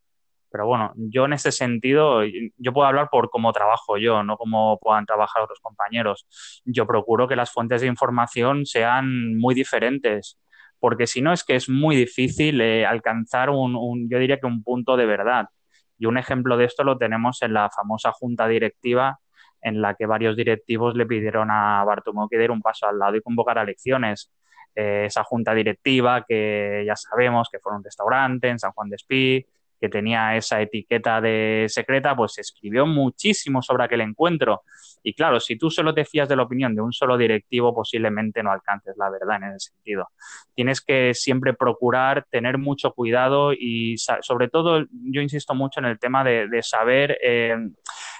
Pero 0.52 0.66
bueno, 0.66 0.94
yo 0.96 1.26
en 1.26 1.34
ese 1.34 1.52
sentido, 1.52 2.24
yo 2.58 2.74
puedo 2.74 2.88
hablar 2.88 3.10
por 3.10 3.30
cómo 3.30 3.54
trabajo 3.54 3.98
yo, 3.98 4.24
no 4.24 4.38
cómo 4.38 4.78
puedan 4.80 5.06
trabajar 5.06 5.44
otros 5.44 5.60
compañeros. 5.62 6.26
Yo 6.66 6.86
procuro 6.86 7.28
que 7.28 7.36
las 7.36 7.52
fuentes 7.52 7.82
de 7.82 7.88
información 7.88 8.66
sean 8.66 9.38
muy 9.38 9.56
diferentes, 9.56 10.38
porque 10.80 11.08
si 11.08 11.22
no 11.22 11.32
es 11.32 11.44
que 11.44 11.56
es 11.56 11.70
muy 11.70 11.96
difícil 11.96 12.60
eh, 12.60 12.86
alcanzar 12.86 13.50
un, 13.50 14.10
yo 14.10 14.20
diría 14.20 14.40
que 14.40 14.48
un 14.48 14.64
punto 14.64 14.98
de 14.98 15.06
verdad. 15.06 15.48
Y 15.98 16.06
un 16.08 16.18
ejemplo 16.18 16.58
de 16.58 16.66
esto 16.66 16.84
lo 16.84 16.98
tenemos 16.98 17.42
en 17.44 17.54
la 17.54 17.70
famosa 17.70 18.12
junta 18.12 18.48
directiva 18.48 19.20
en 19.62 19.82
la 19.82 19.96
que 19.96 20.06
varios 20.06 20.36
directivos 20.36 20.96
le 20.96 21.06
pidieron 21.06 21.50
a 21.52 21.84
Bartomeu 21.84 22.28
que 22.30 22.38
diera 22.38 22.54
un 22.54 22.62
paso 22.62 22.88
al 22.88 23.00
lado 23.00 23.16
y 23.16 23.22
convocara 23.22 23.64
elecciones. 23.64 24.32
Eh, 24.74 25.06
esa 25.08 25.24
junta 25.24 25.54
directiva 25.54 26.24
que 26.26 26.84
ya 26.86 26.96
sabemos 26.96 27.50
que 27.52 27.60
fue 27.60 27.76
un 27.76 27.84
restaurante 27.84 28.48
en 28.48 28.58
San 28.58 28.72
Juan 28.72 28.90
de 28.90 28.96
Espí, 28.96 29.46
que 29.82 29.90
tenía 29.90 30.38
esa 30.38 30.62
etiqueta 30.62 31.20
de 31.20 31.66
secreta, 31.68 32.16
pues 32.16 32.38
escribió 32.38 32.86
muchísimo 32.86 33.64
sobre 33.64 33.84
aquel 33.84 34.02
encuentro. 34.02 34.62
Y 35.02 35.16
claro, 35.16 35.40
si 35.40 35.58
tú 35.58 35.72
solo 35.72 35.92
te 35.96 36.06
fías 36.06 36.30
de 36.30 36.36
la 36.36 36.44
opinión 36.44 36.76
de 36.76 36.82
un 36.82 36.94
solo 36.94 37.18
directivo, 37.18 37.74
posiblemente 37.74 38.44
no 38.44 38.52
alcances 38.52 38.96
la 38.96 39.10
verdad 39.10 39.38
en 39.38 39.56
ese 39.56 39.72
sentido. 39.72 40.10
Tienes 40.54 40.82
que 40.82 41.16
siempre 41.16 41.56
procurar 41.56 42.28
tener 42.30 42.60
mucho 42.60 42.94
cuidado 42.94 43.54
y 43.54 43.98
sobre 43.98 44.50
todo 44.50 44.86
yo 44.92 45.22
insisto 45.22 45.56
mucho 45.56 45.80
en 45.80 45.88
el 45.88 45.98
tema 45.98 46.24
de, 46.24 46.62
saber, 46.62 47.18
eh, 47.24 47.58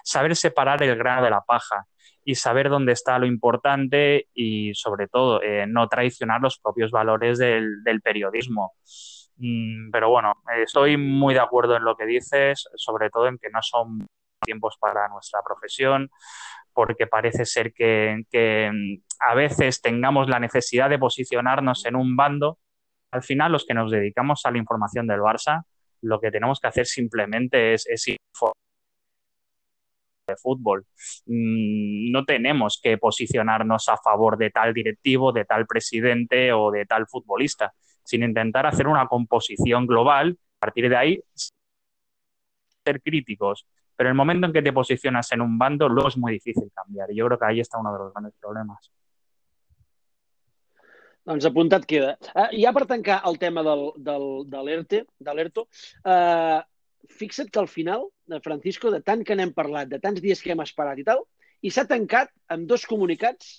saber 0.04 0.36
separar 0.36 0.82
el 0.84 0.96
grano 0.96 1.24
de 1.24 1.30
la 1.30 1.42
paja 1.42 1.86
y 2.24 2.36
saber 2.36 2.70
dónde 2.70 2.92
está 2.94 3.18
lo 3.18 3.26
importante 3.26 4.28
y 4.34 4.74
sobre 4.74 5.08
todo 5.08 5.42
eh, 5.42 5.66
no 5.68 5.88
traicionar 5.88 6.42
los 6.42 6.60
propios 6.60 6.92
valores 6.92 7.38
del, 7.38 7.84
del 7.84 8.02
periodismo. 8.02 8.74
Mm, 9.38 9.90
pero 9.92 10.10
bueno, 10.10 10.34
estoy 10.64 10.98
muy 10.98 11.34
de 11.34 11.40
acuerdo 11.40 11.76
en 11.76 11.84
lo 11.84 11.96
que 11.96 12.06
dices, 12.06 12.68
sobre 12.76 13.10
todo 13.10 13.28
en 13.28 13.38
que 13.40 13.50
no 13.50 13.62
son 13.62 14.06
tiempos 14.44 14.78
para 14.80 15.08
nuestra 15.10 15.42
profesión, 15.44 16.10
porque 16.74 17.08
parece 17.08 17.46
ser 17.46 17.74
que, 17.74 18.24
que, 18.30 18.72
mm, 18.72 19.04
a 19.20 19.36
veces 19.36 19.82
tengamos 19.82 20.30
la 20.30 20.40
necesidad 20.40 20.90
de 20.90 21.00
posicionarnos 21.00 21.86
en 21.86 21.96
un 21.96 22.16
bando. 22.16 22.60
Al 23.12 23.24
final, 23.24 23.52
los 23.52 23.66
que 23.66 23.74
nos 23.74 23.92
dedicamos 23.92 24.46
a 24.46 24.52
la 24.52 24.58
información 24.58 25.08
del 25.08 25.20
Barça, 25.20 25.64
lo 26.02 26.20
que 26.20 26.32
tenemos 26.32 26.60
que 26.60 26.68
hacer 26.68 26.86
simplemente 26.86 27.74
es, 27.74 27.88
es 27.88 28.08
informar 28.08 28.54
de 30.32 30.38
fútbol. 30.38 30.86
Mm, 31.26 32.12
no 32.12 32.26
tenemos 32.26 32.80
que 32.82 32.98
posicionarnos 32.98 33.90
a 33.90 33.98
favor 33.98 34.38
de 34.38 34.50
tal 34.50 34.74
directivo, 34.74 35.32
de 35.32 35.46
tal 35.46 35.66
presidente 35.68 36.52
o 36.54 36.72
de 36.72 36.86
tal 36.86 37.08
futbolista 37.08 37.74
sin 38.04 38.24
intentar 38.24 38.66
hacer 38.66 38.88
una 38.88 39.08
composición 39.08 39.86
global, 39.86 40.38
a 40.58 40.60
partir 40.60 40.90
de 40.90 40.98
ahí 40.98 41.24
ser 42.84 43.02
críticos. 43.02 43.68
Pero 43.96 44.10
el 44.10 44.16
momento 44.16 44.48
en 44.48 44.54
que 44.54 44.62
te 44.62 44.74
posicionas 44.74 45.32
en 45.32 45.42
un 45.42 45.58
bando, 45.58 45.88
luego 45.88 46.10
es 46.10 46.18
muy 46.18 46.34
difícil 46.34 46.72
cambiar. 46.74 47.12
Y 47.12 47.16
yo 47.16 47.28
creo 47.28 47.38
que 47.38 47.46
ahí 47.46 47.60
está 47.60 47.78
uno 47.78 47.94
de 47.94 48.00
los 48.00 48.14
grandes 48.14 48.34
problemas. 48.40 48.92
Doncs 51.24 51.46
apuntat 51.46 51.86
queda. 51.86 52.16
Uh, 52.34 52.50
ja 52.58 52.72
per 52.74 52.88
tancar 52.90 53.20
el 53.30 53.38
tema 53.38 53.62
del, 53.62 53.92
del, 54.02 54.24
de 54.50 54.64
l'ERTE, 54.66 55.04
de 55.20 55.36
l'ERTO, 55.38 55.68
fixa't 57.12 57.52
que 57.52 57.60
al 57.62 57.70
final, 57.70 58.08
Francisco, 58.40 58.92
de 58.94 59.02
tant 59.04 59.24
que 59.28 59.36
n'hem 59.36 59.52
parlat, 59.54 59.90
de 59.92 60.00
tants 60.00 60.22
dies 60.24 60.42
que 60.42 60.54
hem 60.54 60.64
esperat 60.64 61.02
i 61.02 61.06
tal, 61.08 61.26
i 61.62 61.70
s'ha 61.70 61.86
tancat 61.90 62.32
amb 62.54 62.68
dos 62.70 62.86
comunicats 62.90 63.50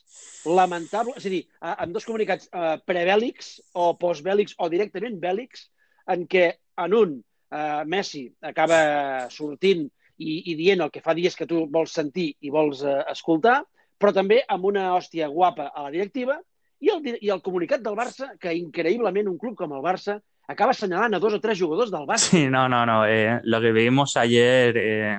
lamentables, 0.46 1.20
és 1.20 1.26
a 1.28 1.32
dir, 1.34 1.42
amb 1.72 1.94
dos 1.94 2.06
comunicats 2.08 2.48
eh, 2.50 2.76
prebèl·lics 2.88 3.52
o 3.78 3.92
postbèl·lics 4.00 4.56
o 4.58 4.68
directament 4.72 5.20
bèl·lics, 5.22 5.68
en 6.10 6.24
què 6.26 6.48
en 6.82 6.96
un 6.98 7.18
eh, 7.20 7.82
Messi 7.86 8.24
acaba 8.40 9.28
sortint 9.30 9.84
i, 10.18 10.38
i 10.50 10.56
dient 10.58 10.82
el 10.82 10.90
que 10.94 11.02
fa 11.04 11.14
dies 11.14 11.36
que 11.38 11.46
tu 11.46 11.66
vols 11.70 11.94
sentir 11.94 12.32
i 12.40 12.50
vols 12.50 12.82
eh, 12.82 12.98
escoltar, 13.12 13.60
però 13.98 14.14
també 14.14 14.40
amb 14.50 14.66
una 14.72 14.88
hòstia 14.96 15.30
guapa 15.30 15.70
a 15.70 15.86
la 15.86 15.94
directiva 15.94 16.40
i 16.82 16.90
el, 16.90 17.04
i 17.22 17.30
el 17.30 17.42
comunicat 17.44 17.84
del 17.84 17.94
Barça, 17.98 18.32
que 18.40 18.54
increïblement 18.58 19.30
un 19.30 19.38
club 19.38 19.54
com 19.58 19.76
el 19.76 19.84
Barça 19.84 20.18
acaba 20.52 20.70
assenyalant 20.70 21.14
a 21.14 21.18
dos 21.18 21.34
o 21.34 21.40
tres 21.40 21.58
jugadors 21.58 21.90
del 21.90 22.06
Barça. 22.06 22.30
Sí, 22.30 22.48
no, 22.48 22.68
no, 22.68 22.84
no. 22.86 23.04
Eh, 23.06 23.40
lo 23.44 23.60
que 23.60 23.72
vimos 23.72 24.16
ayer 24.16 24.76
eh, 24.76 25.18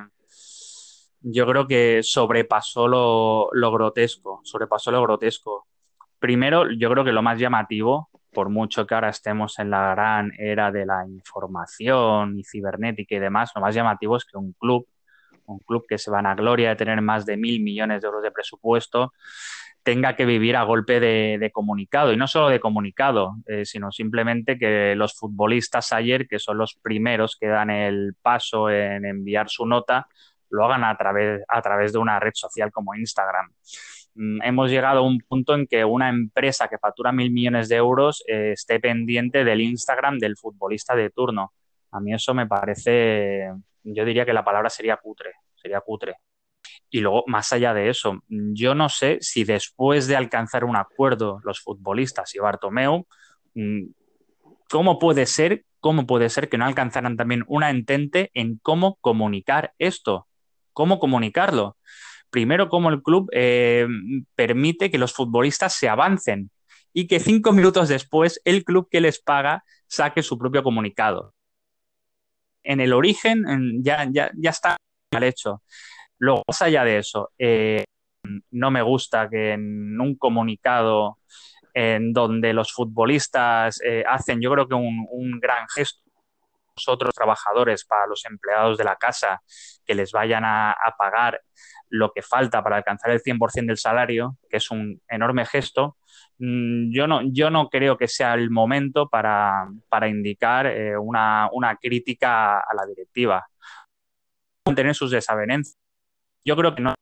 yo 1.23 1.47
creo 1.47 1.67
que 1.67 2.01
sobrepasó 2.03 2.87
lo, 2.87 3.49
lo, 3.53 3.71
grotesco, 3.71 4.41
sobrepasó 4.43 4.91
lo 4.91 5.01
grotesco. 5.01 5.67
Primero, 6.19 6.69
yo 6.71 6.89
creo 6.89 7.03
que 7.03 7.11
lo 7.11 7.21
más 7.21 7.39
llamativo, 7.39 8.09
por 8.31 8.49
mucho 8.49 8.85
que 8.85 8.93
ahora 8.93 9.09
estemos 9.09 9.57
en 9.59 9.69
la 9.69 9.91
gran 9.91 10.31
era 10.37 10.71
de 10.71 10.85
la 10.85 11.05
información 11.07 12.37
y 12.37 12.43
cibernética 12.43 13.15
y 13.15 13.19
demás, 13.19 13.51
lo 13.55 13.61
más 13.61 13.73
llamativo 13.73 14.17
es 14.17 14.25
que 14.25 14.37
un 14.37 14.53
club, 14.53 14.85
un 15.45 15.59
club 15.59 15.85
que 15.87 15.97
se 15.97 16.11
van 16.11 16.25
a 16.25 16.35
gloria 16.35 16.69
de 16.69 16.75
tener 16.75 17.01
más 17.01 17.25
de 17.25 17.37
mil 17.37 17.61
millones 17.61 18.01
de 18.01 18.07
euros 18.07 18.23
de 18.23 18.31
presupuesto, 18.31 19.13
tenga 19.83 20.15
que 20.15 20.25
vivir 20.25 20.55
a 20.55 20.63
golpe 20.63 20.99
de, 20.99 21.51
comunicado. 21.53 22.13
Y 22.13 22.17
no 22.17 22.27
solo 22.27 22.49
de 22.49 22.59
comunicado, 22.59 23.35
eh, 23.47 23.65
sino 23.65 23.91
simplemente 23.91 24.57
que 24.57 24.95
los 24.95 25.13
futbolistas 25.13 25.91
ayer, 25.91 26.27
que 26.27 26.39
son 26.39 26.57
los 26.57 26.75
primeros 26.75 27.37
que 27.39 27.47
dan 27.47 27.69
el 27.69 28.15
paso 28.21 28.69
en 28.69 29.05
enviar 29.05 29.49
su 29.49 29.65
nota, 29.65 30.07
lo 30.49 30.65
hagan 30.65 30.83
a 30.83 30.95
través, 30.97 31.43
a 31.47 31.61
través 31.61 31.93
de 31.93 31.99
una 31.99 32.19
red 32.19 32.33
social 32.33 32.71
como 32.71 32.95
Instagram. 32.95 33.51
Mm, 34.15 34.41
hemos 34.43 34.69
llegado 34.69 34.99
a 34.99 35.07
un 35.07 35.19
punto 35.19 35.55
en 35.55 35.67
que 35.67 35.83
una 35.83 36.09
empresa 36.09 36.67
que 36.67 36.77
factura 36.77 37.11
mil 37.11 37.31
millones 37.31 37.67
de 37.69 37.75
euros 37.75 38.23
eh, 38.27 38.51
esté 38.53 38.79
pendiente 38.79 39.43
del 39.43 39.61
Instagram 39.61 40.19
del 40.19 40.37
futbolista 40.37 40.95
de 40.95 41.09
turno. 41.09 41.53
A 41.91 41.99
mí 41.99 42.13
eso 42.13 42.33
me 42.33 42.47
parece, 42.47 43.51
yo 43.83 44.05
diría 44.05 44.25
que 44.25 44.33
la 44.33 44.43
palabra 44.43 44.69
sería 44.69 44.97
cutre, 44.97 45.31
sería 45.55 45.81
cutre. 45.81 46.15
Y 46.93 47.01
luego, 47.01 47.23
más 47.25 47.51
allá 47.51 47.73
de 47.73 47.89
eso, 47.89 48.21
yo 48.29 48.75
no 48.75 48.87
sé 48.87 49.17
si 49.19 49.43
después 49.43 50.05
de 50.05 50.15
alcanzar 50.15 50.63
un 50.63 50.75
acuerdo 50.75 51.39
los 51.43 51.59
futbolistas 51.59 52.35
y 52.35 52.39
Bartomeu, 52.39 53.07
mm, 53.55 53.85
¿cómo 54.69 54.99
puede 54.99 55.25
ser, 55.25 55.65
cómo 55.79 56.05
puede 56.05 56.29
ser 56.29 56.49
que 56.49 56.59
no 56.59 56.65
alcanzaran 56.65 57.17
también 57.17 57.45
una 57.47 57.71
entente 57.71 58.29
en 58.35 58.59
cómo 58.61 58.97
comunicar 59.01 59.73
esto? 59.79 60.27
cómo 60.73 60.99
comunicarlo. 60.99 61.77
Primero, 62.29 62.67
cómo 62.69 62.89
el 62.89 63.01
club 63.01 63.29
eh, 63.31 63.87
permite 64.35 64.91
que 64.91 64.97
los 64.97 65.13
futbolistas 65.13 65.73
se 65.75 65.87
avancen 65.87 66.49
y 66.91 67.07
que 67.07 67.19
cinco 67.19 67.53
minutos 67.53 67.89
después 67.89 68.41
el 68.43 68.63
club 68.63 68.87
que 68.91 69.01
les 69.01 69.19
paga 69.19 69.63
saque 69.87 70.23
su 70.23 70.37
propio 70.37 70.63
comunicado. 70.63 71.33
en 72.65 72.79
el 72.79 72.93
origen 72.93 73.43
ya, 73.83 74.07
ya, 74.11 74.31
ya 74.35 74.49
está 74.49 74.77
mal 75.11 75.23
hecho. 75.23 75.61
Luego, 76.23 76.43
más 76.47 76.61
allá 76.61 76.85
de 76.85 76.99
eso, 76.99 77.31
eh, 77.37 77.83
no 78.51 78.71
me 78.71 78.81
gusta 78.81 79.29
que 79.29 79.53
en 79.53 79.99
un 79.99 80.15
comunicado 80.15 81.17
en 81.73 82.13
donde 82.13 82.53
los 82.53 82.71
futbolistas 82.71 83.81
eh, 83.83 84.05
hacen, 84.07 84.39
yo 84.39 84.51
creo 84.51 84.67
que 84.67 84.75
un, 84.75 85.05
un 85.11 85.39
gran 85.41 85.67
gesto 85.67 86.01
otros 86.87 87.13
trabajadores, 87.13 87.85
para 87.85 88.07
los 88.07 88.25
empleados 88.25 88.77
de 88.77 88.83
la 88.83 88.95
casa, 88.95 89.41
que 89.85 89.95
les 89.95 90.11
vayan 90.11 90.43
a, 90.45 90.75
pagar 90.97 91.41
lo 91.89 92.11
que 92.11 92.21
falta 92.21 92.63
para 92.63 92.77
alcanzar 92.77 93.11
el 93.11 93.21
100% 93.21 93.67
del 93.67 93.77
salario, 93.77 94.37
que 94.49 94.57
es 94.57 94.71
un 94.71 95.01
enorme 95.07 95.45
gesto, 95.45 95.97
mm, 96.39 96.91
yo 96.91 97.05
no, 97.07 97.21
yo 97.31 97.49
no 97.49 97.69
creo 97.69 97.97
que 97.97 98.07
sea 98.07 98.33
el 98.33 98.49
momento 98.49 99.09
para, 99.09 99.67
indicar 100.07 100.67
eh, 100.67 100.97
una, 100.97 101.49
una, 101.51 101.75
crítica 101.75 102.59
a 102.59 102.73
la 102.73 102.85
directiva. 102.85 103.45
Tener 104.75 104.95
sus 104.95 105.11
desavenencias. 105.11 105.82
Yo 106.45 106.55
creo 106.55 106.75
que 106.75 106.81
no. 106.81 106.93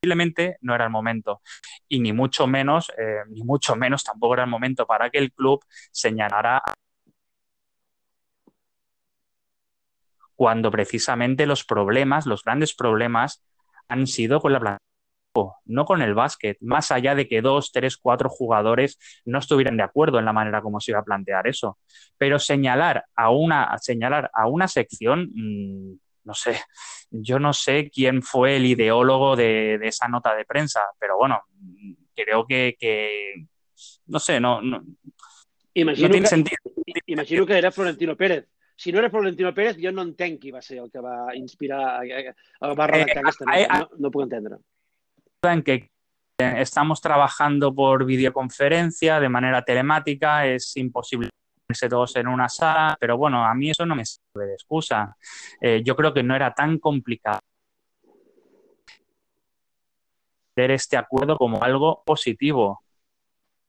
Posiblemente 0.00 0.56
no 0.60 0.74
era 0.74 0.84
el 0.84 0.90
momento. 0.90 1.40
Y 1.88 2.00
ni 2.00 2.12
mucho 2.12 2.46
menos, 2.46 2.90
eh, 2.98 3.22
ni 3.28 3.42
mucho 3.42 3.76
menos 3.76 4.04
tampoco 4.04 4.34
era 4.34 4.44
el 4.44 4.50
momento 4.50 4.86
para 4.86 5.10
que 5.10 5.18
el 5.18 5.32
club 5.32 5.64
señalara 5.90 6.62
cuando 10.36 10.70
precisamente 10.70 11.46
los 11.46 11.64
problemas, 11.64 12.26
los 12.26 12.44
grandes 12.44 12.74
problemas, 12.74 13.42
han 13.88 14.06
sido 14.06 14.40
con 14.40 14.52
la 14.52 14.60
plantilla, 14.60 14.82
no 15.64 15.84
con 15.84 16.02
el 16.02 16.14
básquet, 16.14 16.58
más 16.60 16.90
allá 16.92 17.14
de 17.14 17.28
que 17.28 17.42
dos, 17.42 17.72
tres, 17.72 17.96
cuatro 17.96 18.28
jugadores 18.28 18.98
no 19.24 19.38
estuvieran 19.38 19.76
de 19.76 19.82
acuerdo 19.82 20.18
en 20.18 20.24
la 20.24 20.32
manera 20.32 20.62
como 20.62 20.80
se 20.80 20.92
iba 20.92 21.00
a 21.00 21.04
plantear 21.04 21.46
eso. 21.46 21.78
Pero 22.18 22.38
señalar 22.38 23.04
a 23.14 23.30
una, 23.30 23.76
señalar 23.78 24.30
a 24.34 24.46
una 24.48 24.68
sección, 24.68 25.30
mm, 25.34 25.98
no 26.26 26.34
sé, 26.34 26.60
yo 27.10 27.38
no 27.38 27.52
sé 27.52 27.90
quién 27.90 28.22
fue 28.22 28.56
el 28.56 28.66
ideólogo 28.66 29.36
de, 29.36 29.78
esa 29.82 30.08
nota 30.08 30.34
de 30.34 30.44
prensa, 30.44 30.82
pero 30.98 31.16
bueno, 31.16 31.40
creo 32.14 32.46
que, 32.46 32.76
no 34.06 34.18
sé, 34.18 34.40
no, 34.40 34.60
no, 34.60 34.82
tiene 35.72 36.26
sentido. 36.26 36.58
Imagino 37.06 37.46
que 37.46 37.56
era 37.56 37.70
Florentino 37.70 38.16
Pérez 38.16 38.46
si 38.76 38.92
no 38.92 38.98
era 38.98 39.10
Florentino 39.10 39.54
Pérez, 39.54 39.78
jo 39.80 39.90
no 39.90 40.04
entenc 40.04 40.38
qui 40.40 40.52
va 40.52 40.60
ser 40.60 40.82
el 40.82 40.90
que 40.92 41.00
va 41.00 41.34
inspirar, 41.34 42.04
va 42.60 42.86
redactar 42.86 43.16
eh, 43.16 43.24
aquesta 43.24 43.46
nota. 43.46 43.58
Eh, 43.58 43.66
no, 43.72 43.88
no 44.04 44.10
puc 44.12 44.26
entendre. 44.26 44.58
En 45.48 45.62
que 45.62 45.88
estamos 46.38 47.00
trabajando 47.00 47.74
por 47.74 48.04
videoconferencia 48.04 49.18
de 49.18 49.30
manera 49.30 49.64
telemática, 49.64 50.46
es 50.46 50.76
imposible 50.76 51.30
ponerse 51.66 51.88
todos 51.88 52.16
en 52.16 52.28
una 52.28 52.48
sala, 52.48 52.96
pero 53.00 53.16
bueno, 53.16 53.44
a 53.44 53.54
mí 53.54 53.70
eso 53.70 53.84
no 53.84 53.94
me 53.94 54.04
sirve 54.04 54.46
de 54.46 54.54
excusa. 54.54 55.16
Eh, 55.60 55.82
yo 55.84 55.96
creo 55.96 56.14
que 56.14 56.22
no 56.22 56.34
era 56.36 56.54
tan 56.54 56.78
complicado 56.78 57.40
ver 60.54 60.70
este 60.70 60.96
acuerdo 60.96 61.36
como 61.36 61.62
algo 61.62 62.02
positivo 62.04 62.82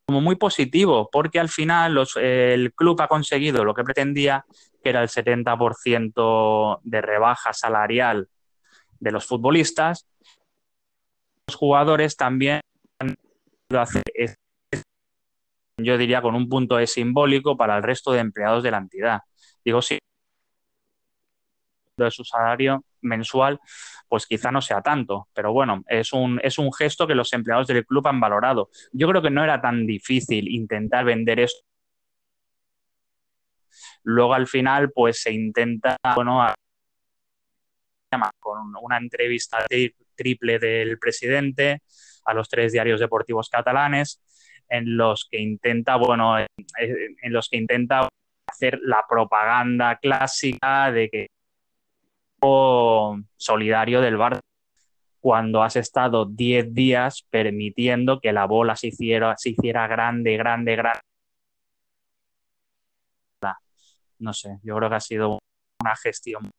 como 0.08 0.22
muy 0.22 0.38
positivo, 0.38 1.10
porque 1.12 1.38
al 1.38 1.50
final 1.50 2.00
el 2.16 2.74
club 2.74 3.02
ha 3.02 3.10
conseguido 3.10 3.66
lo 3.66 3.74
que 3.74 3.84
pretendía, 3.84 4.46
que 4.82 4.90
era 4.90 5.02
el 5.02 5.10
70% 5.10 6.80
de 6.82 7.02
rebaja 7.02 7.52
salarial 7.52 8.30
de 9.02 9.12
los 9.12 9.26
futbolistas. 9.26 10.08
Los 11.48 11.58
jugadores 11.58 12.16
también 12.16 12.62
han 13.00 13.18
hacer, 13.78 14.02
yo 15.78 15.98
diría, 15.98 16.22
con 16.22 16.36
un 16.36 16.50
punto 16.50 16.78
de 16.78 16.88
simbólico 16.88 17.56
para 17.56 17.78
el 17.78 17.84
resto 17.84 18.12
de 18.12 18.20
empleados 18.20 18.64
de 18.64 18.72
la 18.72 18.78
entidad. 18.78 19.22
Digo, 19.64 19.82
sí, 19.82 20.00
de 21.98 22.12
su 22.12 22.24
salario 22.24 22.84
mensual, 23.02 23.60
pues 24.08 24.26
quizá 24.26 24.52
no 24.52 24.62
sea 24.62 24.82
tanto, 24.82 25.28
pero 25.34 25.52
bueno, 25.52 25.84
es 25.88 26.14
un, 26.14 26.40
es 26.44 26.58
un 26.58 26.72
gesto 26.74 27.08
que 27.08 27.16
los 27.16 27.32
empleados 27.34 27.68
del 27.68 27.86
club 27.86 28.08
han 28.08 28.20
valorado. 28.20 28.70
Yo 28.92 29.08
creo 29.08 29.22
que 29.22 29.30
no 29.30 29.44
era 29.44 29.62
tan 29.62 29.86
difícil 29.86 30.48
intentar 30.48 31.06
vender 31.06 31.40
esto. 31.40 31.64
Luego 34.04 34.34
al 34.34 34.48
final, 34.48 34.92
pues 34.92 35.22
se 35.22 35.34
intenta, 35.34 35.98
bueno, 36.16 36.54
con 38.40 38.74
una 38.82 38.98
entrevista 38.98 39.66
triple 40.16 40.60
del 40.60 40.98
presidente 40.98 41.82
a 42.26 42.34
los 42.34 42.50
tres 42.50 42.72
diarios 42.72 43.00
deportivos 43.00 43.50
catalanes, 43.50 44.22
en 44.70 44.98
los 44.98 45.28
que 45.30 45.40
intenta, 45.40 45.96
bueno, 45.96 46.38
en 46.40 47.34
los 47.34 47.50
que 47.50 47.58
intenta 47.58 48.08
hacer 48.48 48.80
la 48.84 49.06
propaganda 49.08 49.98
clásica 49.98 50.92
de 50.92 51.10
que 51.10 51.28
solidario 53.38 54.02
del 54.02 54.18
Barça 54.18 54.40
cuando 55.20 55.64
has 55.64 55.76
estado 55.76 56.26
10 56.26 56.74
días 56.74 57.26
permitiendo 57.30 58.20
que 58.22 58.32
la 58.32 58.46
bola 58.46 58.76
se 58.76 58.88
hiciera, 58.88 59.36
se 59.38 59.50
hiciera 59.50 59.88
grande, 59.88 60.38
grande, 60.38 60.76
grande. 60.76 61.00
No 64.20 64.34
sé, 64.34 64.58
yo 64.64 64.76
creo 64.78 64.90
que 64.90 64.96
ha 64.96 65.00
sido 65.00 65.40
una 65.82 65.96
gestión. 65.96 66.50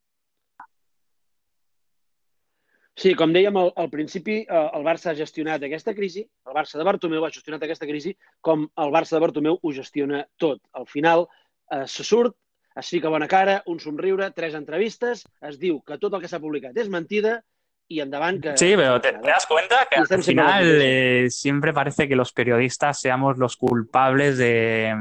Sí, 2.98 3.12
com 3.14 3.30
dèiem 3.30 3.54
al, 3.60 3.68
al 3.78 3.88
principi, 3.92 4.40
eh, 4.42 4.62
el 4.74 4.82
Barça 4.82 5.12
ha 5.12 5.18
gestionat 5.18 5.62
aquesta 5.62 5.94
crisi, 5.94 6.24
el 6.48 6.54
Barça 6.56 6.80
de 6.80 6.86
Bartomeu 6.86 7.22
ha 7.24 7.30
gestionat 7.30 7.62
aquesta 7.62 7.86
crisi 7.86 8.16
com 8.42 8.64
el 8.66 8.90
Barça 8.94 9.14
de 9.14 9.22
Bartomeu 9.22 9.60
ho 9.62 9.72
gestiona 9.76 10.24
tot. 10.36 10.58
Al 10.74 10.88
final 10.90 11.28
eh, 11.70 11.84
se 11.86 12.02
surt, 12.02 12.34
es 12.74 12.90
fica 12.90 13.12
bona 13.12 13.28
cara, 13.30 13.60
un 13.70 13.78
somriure, 13.78 14.32
tres 14.34 14.56
entrevistes, 14.58 15.22
es 15.46 15.60
diu 15.62 15.78
que 15.86 16.00
tot 16.02 16.18
el 16.18 16.24
que 16.24 16.30
s'ha 16.32 16.42
publicat 16.42 16.74
és 16.82 16.90
mentida 16.90 17.38
y 17.86 18.00
andaban 18.00 18.40
que... 18.40 18.56
Sí, 18.56 18.74
pero 18.74 19.00
te, 19.00 19.12
te 19.12 19.28
das 19.28 19.46
cuenta 19.46 19.86
que 19.88 19.96
al 19.96 20.24
final 20.24 20.64
eh, 20.82 21.30
siempre 21.30 21.72
parece 21.72 22.08
que 22.08 22.16
los 22.16 22.32
periodistas 22.32 23.00
seamos 23.00 23.38
los 23.38 23.56
culpables 23.56 24.38
de, 24.38 24.94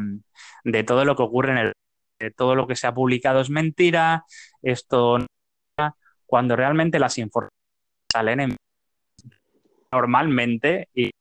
de, 0.63 0.83
todo 0.83 1.03
lo 1.03 1.15
que 1.15 1.23
ocurre 1.23 1.51
en 1.51 1.57
el... 1.57 1.73
De 2.19 2.31
todo 2.31 2.55
lo 2.55 2.65
que 2.65 2.75
se 2.75 2.87
ha 2.87 2.93
publicado. 2.93 3.41
Es 3.41 3.49
mentira, 3.49 4.23
esto... 4.61 5.17
Cuando 6.25 6.55
realmente 6.55 6.99
las 6.99 7.17
informaciones 7.19 7.56
salen 8.17 8.39
en... 8.39 8.55
normalmente 9.91 10.89
y 10.95 11.11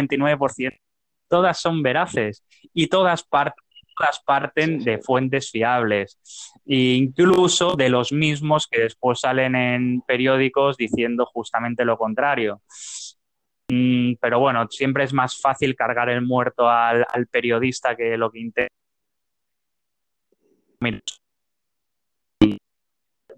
29% 0.00 0.78
todas 1.28 1.60
son 1.60 1.82
veraces 1.82 2.42
y 2.74 2.88
todas 2.88 3.24
parten 4.24 4.78
de 4.82 4.98
fuentes 4.98 5.50
fiables, 5.50 6.18
e 6.66 6.94
incluso 6.94 7.76
de 7.76 7.88
los 7.88 8.12
mismos 8.12 8.66
que 8.66 8.82
después 8.82 9.20
salen 9.20 9.54
en 9.54 10.00
periódicos 10.00 10.76
diciendo 10.76 11.26
justamente 11.26 11.84
lo 11.84 11.96
contrario. 11.98 12.62
Mm, 13.70 14.14
pero 14.20 14.40
bueno, 14.40 14.66
siempre 14.70 15.04
es 15.04 15.12
más 15.12 15.40
fácil 15.40 15.76
cargar 15.76 16.08
el 16.08 16.22
muerto 16.22 16.68
al, 16.68 17.04
periodista 17.30 17.94
que 17.94 18.16
lo 18.16 18.30
que 18.30 18.40
intenta. 18.40 18.74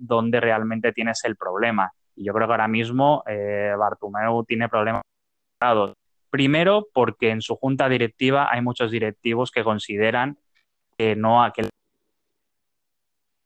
Donde 0.00 0.40
realmente 0.40 0.92
tienes 0.92 1.24
el 1.24 1.36
problema. 1.36 1.92
Y 2.16 2.24
yo 2.24 2.32
creo 2.32 2.46
que 2.46 2.52
ahora 2.54 2.68
mismo 2.68 3.22
eh, 3.26 3.74
Bartumeu 3.78 4.44
tiene 4.44 4.68
problemas. 4.68 5.02
Primero, 6.30 6.86
porque 6.92 7.30
en 7.30 7.42
su 7.42 7.56
junta 7.56 7.88
directiva 7.88 8.48
hay 8.50 8.62
muchos 8.62 8.90
directivos 8.90 9.50
que 9.50 9.64
consideran 9.64 10.38
no 11.16 11.42
a 11.42 11.52
que 11.52 11.68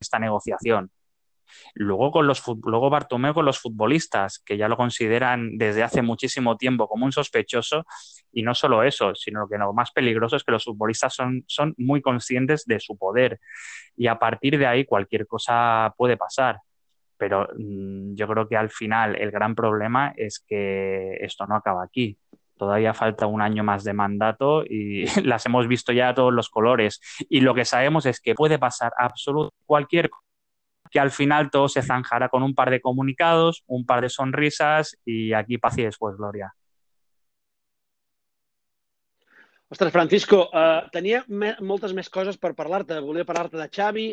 esta 0.01 0.19
negociación. 0.19 0.91
Luego, 1.75 2.11
con 2.11 2.27
los, 2.27 2.43
luego 2.65 2.91
con 3.35 3.45
los 3.45 3.59
futbolistas, 3.59 4.39
que 4.39 4.57
ya 4.57 4.69
lo 4.69 4.77
consideran 4.77 5.57
desde 5.59 5.83
hace 5.83 6.03
muchísimo 6.03 6.57
tiempo 6.57 6.89
como 6.89 7.05
un 7.05 7.13
sospechoso, 7.13 7.85
y 8.33 8.43
no 8.43 8.55
solo 8.55 8.83
eso, 8.83 9.15
sino 9.15 9.49
que 9.49 9.59
lo 9.59 9.73
más 9.73 9.93
peligroso 9.93 10.37
es 10.37 10.45
que 10.45 10.53
los 10.53 10.65
futbolistas 10.65 11.15
son, 11.15 11.45
son 11.47 11.75
muy 11.77 12.03
conscientes 12.03 12.65
de 12.67 12.81
su 12.81 12.97
poder 12.97 13.41
y 13.97 14.09
a 14.09 14.19
partir 14.19 14.59
de 14.59 14.67
ahí 14.67 14.85
cualquier 14.85 15.27
cosa 15.27 15.95
puede 15.97 16.17
pasar. 16.17 16.59
Pero 17.17 17.49
mm, 17.57 18.15
yo 18.15 18.27
creo 18.27 18.49
que 18.49 18.57
al 18.57 18.71
final 18.71 19.17
el 19.17 19.31
gran 19.31 19.55
problema 19.55 20.13
es 20.17 20.41
que 20.41 21.17
esto 21.21 21.47
no 21.47 21.57
acaba 21.57 21.85
aquí 21.85 22.19
todavía 22.57 22.95
falta 22.95 23.27
un 23.27 23.43
año 23.43 23.65
más 23.65 23.85
de 23.85 23.93
mandato 23.93 24.65
y 24.65 25.05
las 25.25 25.45
hemos 25.47 25.69
visto 25.69 25.93
ya 25.93 26.11
a 26.11 26.15
todos 26.15 26.33
los 26.33 26.49
colores. 26.49 27.01
Y 27.29 27.41
lo 27.41 27.55
que 27.55 27.65
sabemos 27.65 28.07
es 28.07 28.21
que 28.21 28.35
puede 28.35 28.59
pasar 28.59 28.93
absolutamente 28.97 29.57
cualquier 29.67 30.11
cosa, 30.11 30.25
que 30.95 31.01
al 31.01 31.11
final 31.11 31.51
todo 31.51 31.69
se 31.69 31.83
zanjará 31.83 32.29
con 32.29 32.45
un 32.45 32.55
par 32.55 32.71
de 32.71 32.81
comunicados, 32.81 33.65
un 33.67 33.85
par 33.85 34.01
de 34.01 34.09
sonrisas 34.09 34.97
y 35.05 35.33
aquí 35.33 35.59
paz 35.59 35.77
y 35.77 35.83
después 35.83 36.17
gloria. 36.17 36.55
Ostres, 39.69 39.91
Francisco, 39.91 40.51
uh, 40.55 40.87
tenia 40.95 41.25
me 41.27 41.57
moltes 41.59 41.91
més 41.99 42.07
coses 42.15 42.39
per 42.39 42.53
parlar-te. 42.55 43.01
Volia 43.03 43.27
parlar-te 43.27 43.59
de 43.59 43.67
Xavi, 43.75 44.05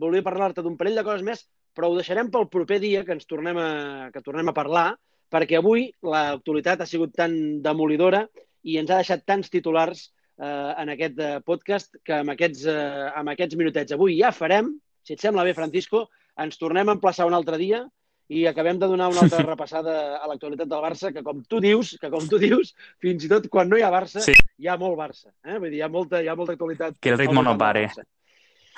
volia 0.00 0.24
parlar-te 0.24 0.64
d'un 0.64 0.78
parell 0.80 0.96
de 0.96 1.04
coses 1.04 1.26
més, 1.26 1.42
però 1.76 1.90
ho 1.90 1.98
deixarem 1.98 2.30
pel 2.32 2.48
proper 2.48 2.78
dia 2.80 3.02
que 3.04 3.12
ens 3.12 3.28
tornem 3.28 3.60
a, 3.60 3.68
que 4.14 4.22
tornem 4.24 4.48
a 4.48 4.56
parlar 4.56 4.86
perquè 5.28 5.58
avui 5.60 5.90
l'actualitat 6.00 6.80
ha 6.80 6.88
sigut 6.88 7.12
tan 7.20 7.34
demolidora 7.60 8.22
i 8.64 8.78
ens 8.80 8.88
ha 8.88 9.02
deixat 9.02 9.26
tants 9.28 9.52
titulars 9.52 10.06
eh, 10.40 10.72
en 10.80 10.94
aquest 10.96 11.20
eh, 11.20 11.34
podcast 11.44 12.00
que 12.00 12.16
amb 12.22 12.32
aquests, 12.32 12.64
eh, 12.64 13.12
amb 13.20 13.34
aquests 13.34 13.60
minutets 13.60 13.92
avui 13.92 14.16
ja 14.22 14.32
farem. 14.32 14.72
Si 15.04 15.18
et 15.18 15.20
sembla 15.20 15.44
bé, 15.44 15.52
Francisco, 15.52 16.06
ens 16.44 16.60
tornem 16.60 16.88
a 16.88 16.96
emplaçar 16.96 17.26
un 17.28 17.36
altre 17.36 17.58
dia 17.60 17.84
i 18.30 18.44
acabem 18.46 18.78
de 18.78 18.86
donar 18.86 19.08
una 19.10 19.24
altra 19.24 19.42
repassada 19.52 19.94
a 20.20 20.28
l'actualitat 20.30 20.70
del 20.70 20.84
Barça, 20.84 21.10
que 21.12 21.24
com 21.26 21.42
tu 21.42 21.60
dius, 21.62 21.96
que 22.00 22.10
com 22.12 22.26
tu 22.30 22.38
dius, 22.38 22.72
fins 23.02 23.26
i 23.26 23.30
tot 23.32 23.48
quan 23.50 23.68
no 23.68 23.78
hi 23.78 23.82
ha 23.82 23.90
Barça, 23.92 24.22
sí. 24.22 24.36
hi 24.58 24.70
ha 24.70 24.78
molt 24.78 24.98
Barça. 24.98 25.32
Eh? 25.44 25.58
Vull 25.58 25.70
dir, 25.72 25.80
hi 25.80 25.84
ha 25.86 25.90
molta, 25.90 26.22
hi 26.22 26.30
ha 26.30 26.36
molta 26.38 26.54
actualitat. 26.54 26.98
Que 27.02 27.12
el 27.14 27.18
ritme 27.18 27.42
no 27.42 27.56
pare. 27.58 27.88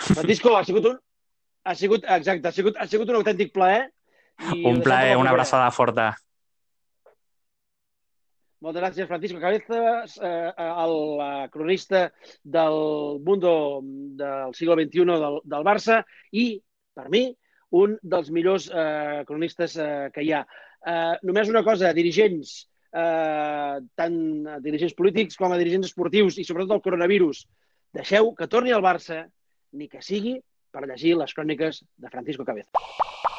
Francisco, 0.02 0.56
ha 0.56 0.64
sigut 0.64 0.88
un, 0.88 0.96
ha 1.68 1.74
sigut, 1.78 2.08
exacte, 2.16 2.48
ha 2.48 2.56
sigut, 2.56 2.80
ha 2.80 2.88
sigut 2.88 3.12
un 3.12 3.20
autèntic 3.20 3.52
plaer. 3.54 3.86
I 4.56 4.64
un 4.66 4.80
plaer, 4.82 5.18
una 5.20 5.30
abraçada 5.36 5.68
forta. 5.70 6.10
Moltes 8.62 8.78
gràcies, 8.78 9.08
Francisco 9.10 9.40
Cabezas, 9.42 10.16
eh, 10.22 10.50
el 10.56 10.96
eh, 11.20 11.46
cronista 11.50 12.06
del 12.56 13.20
Mundo 13.26 13.52
del 13.82 14.54
segle 14.54 14.84
XXI 14.84 15.16
del, 15.18 15.38
del 15.50 15.64
Barça 15.66 15.98
i, 16.30 16.44
per 16.94 17.08
mi, 17.10 17.24
un 17.72 17.96
dels 18.02 18.30
millors 18.30 18.68
eh, 18.68 19.22
cronistes 19.28 19.76
eh, 19.80 20.10
que 20.14 20.24
hi 20.24 20.32
ha. 20.36 20.44
Eh, 20.86 21.16
només 21.28 21.50
una 21.52 21.64
cosa, 21.66 21.92
dirigents, 21.96 22.54
eh, 22.92 23.76
tant 23.98 24.16
dirigents 24.64 24.96
polítics 24.98 25.40
com 25.40 25.52
a 25.52 25.60
dirigents 25.60 25.92
esportius 25.92 26.38
i 26.38 26.46
sobretot 26.48 26.76
el 26.78 26.84
coronavirus, 26.84 27.46
deixeu 27.96 28.32
que 28.36 28.50
torni 28.52 28.72
al 28.72 28.84
Barça, 28.84 29.24
ni 29.72 29.88
que 29.88 30.04
sigui 30.04 30.38
per 30.72 30.86
llegir 30.88 31.16
les 31.20 31.32
cròniques 31.36 31.84
de 31.96 32.12
Francisco 32.12 32.48
Cabezas. 32.48 33.31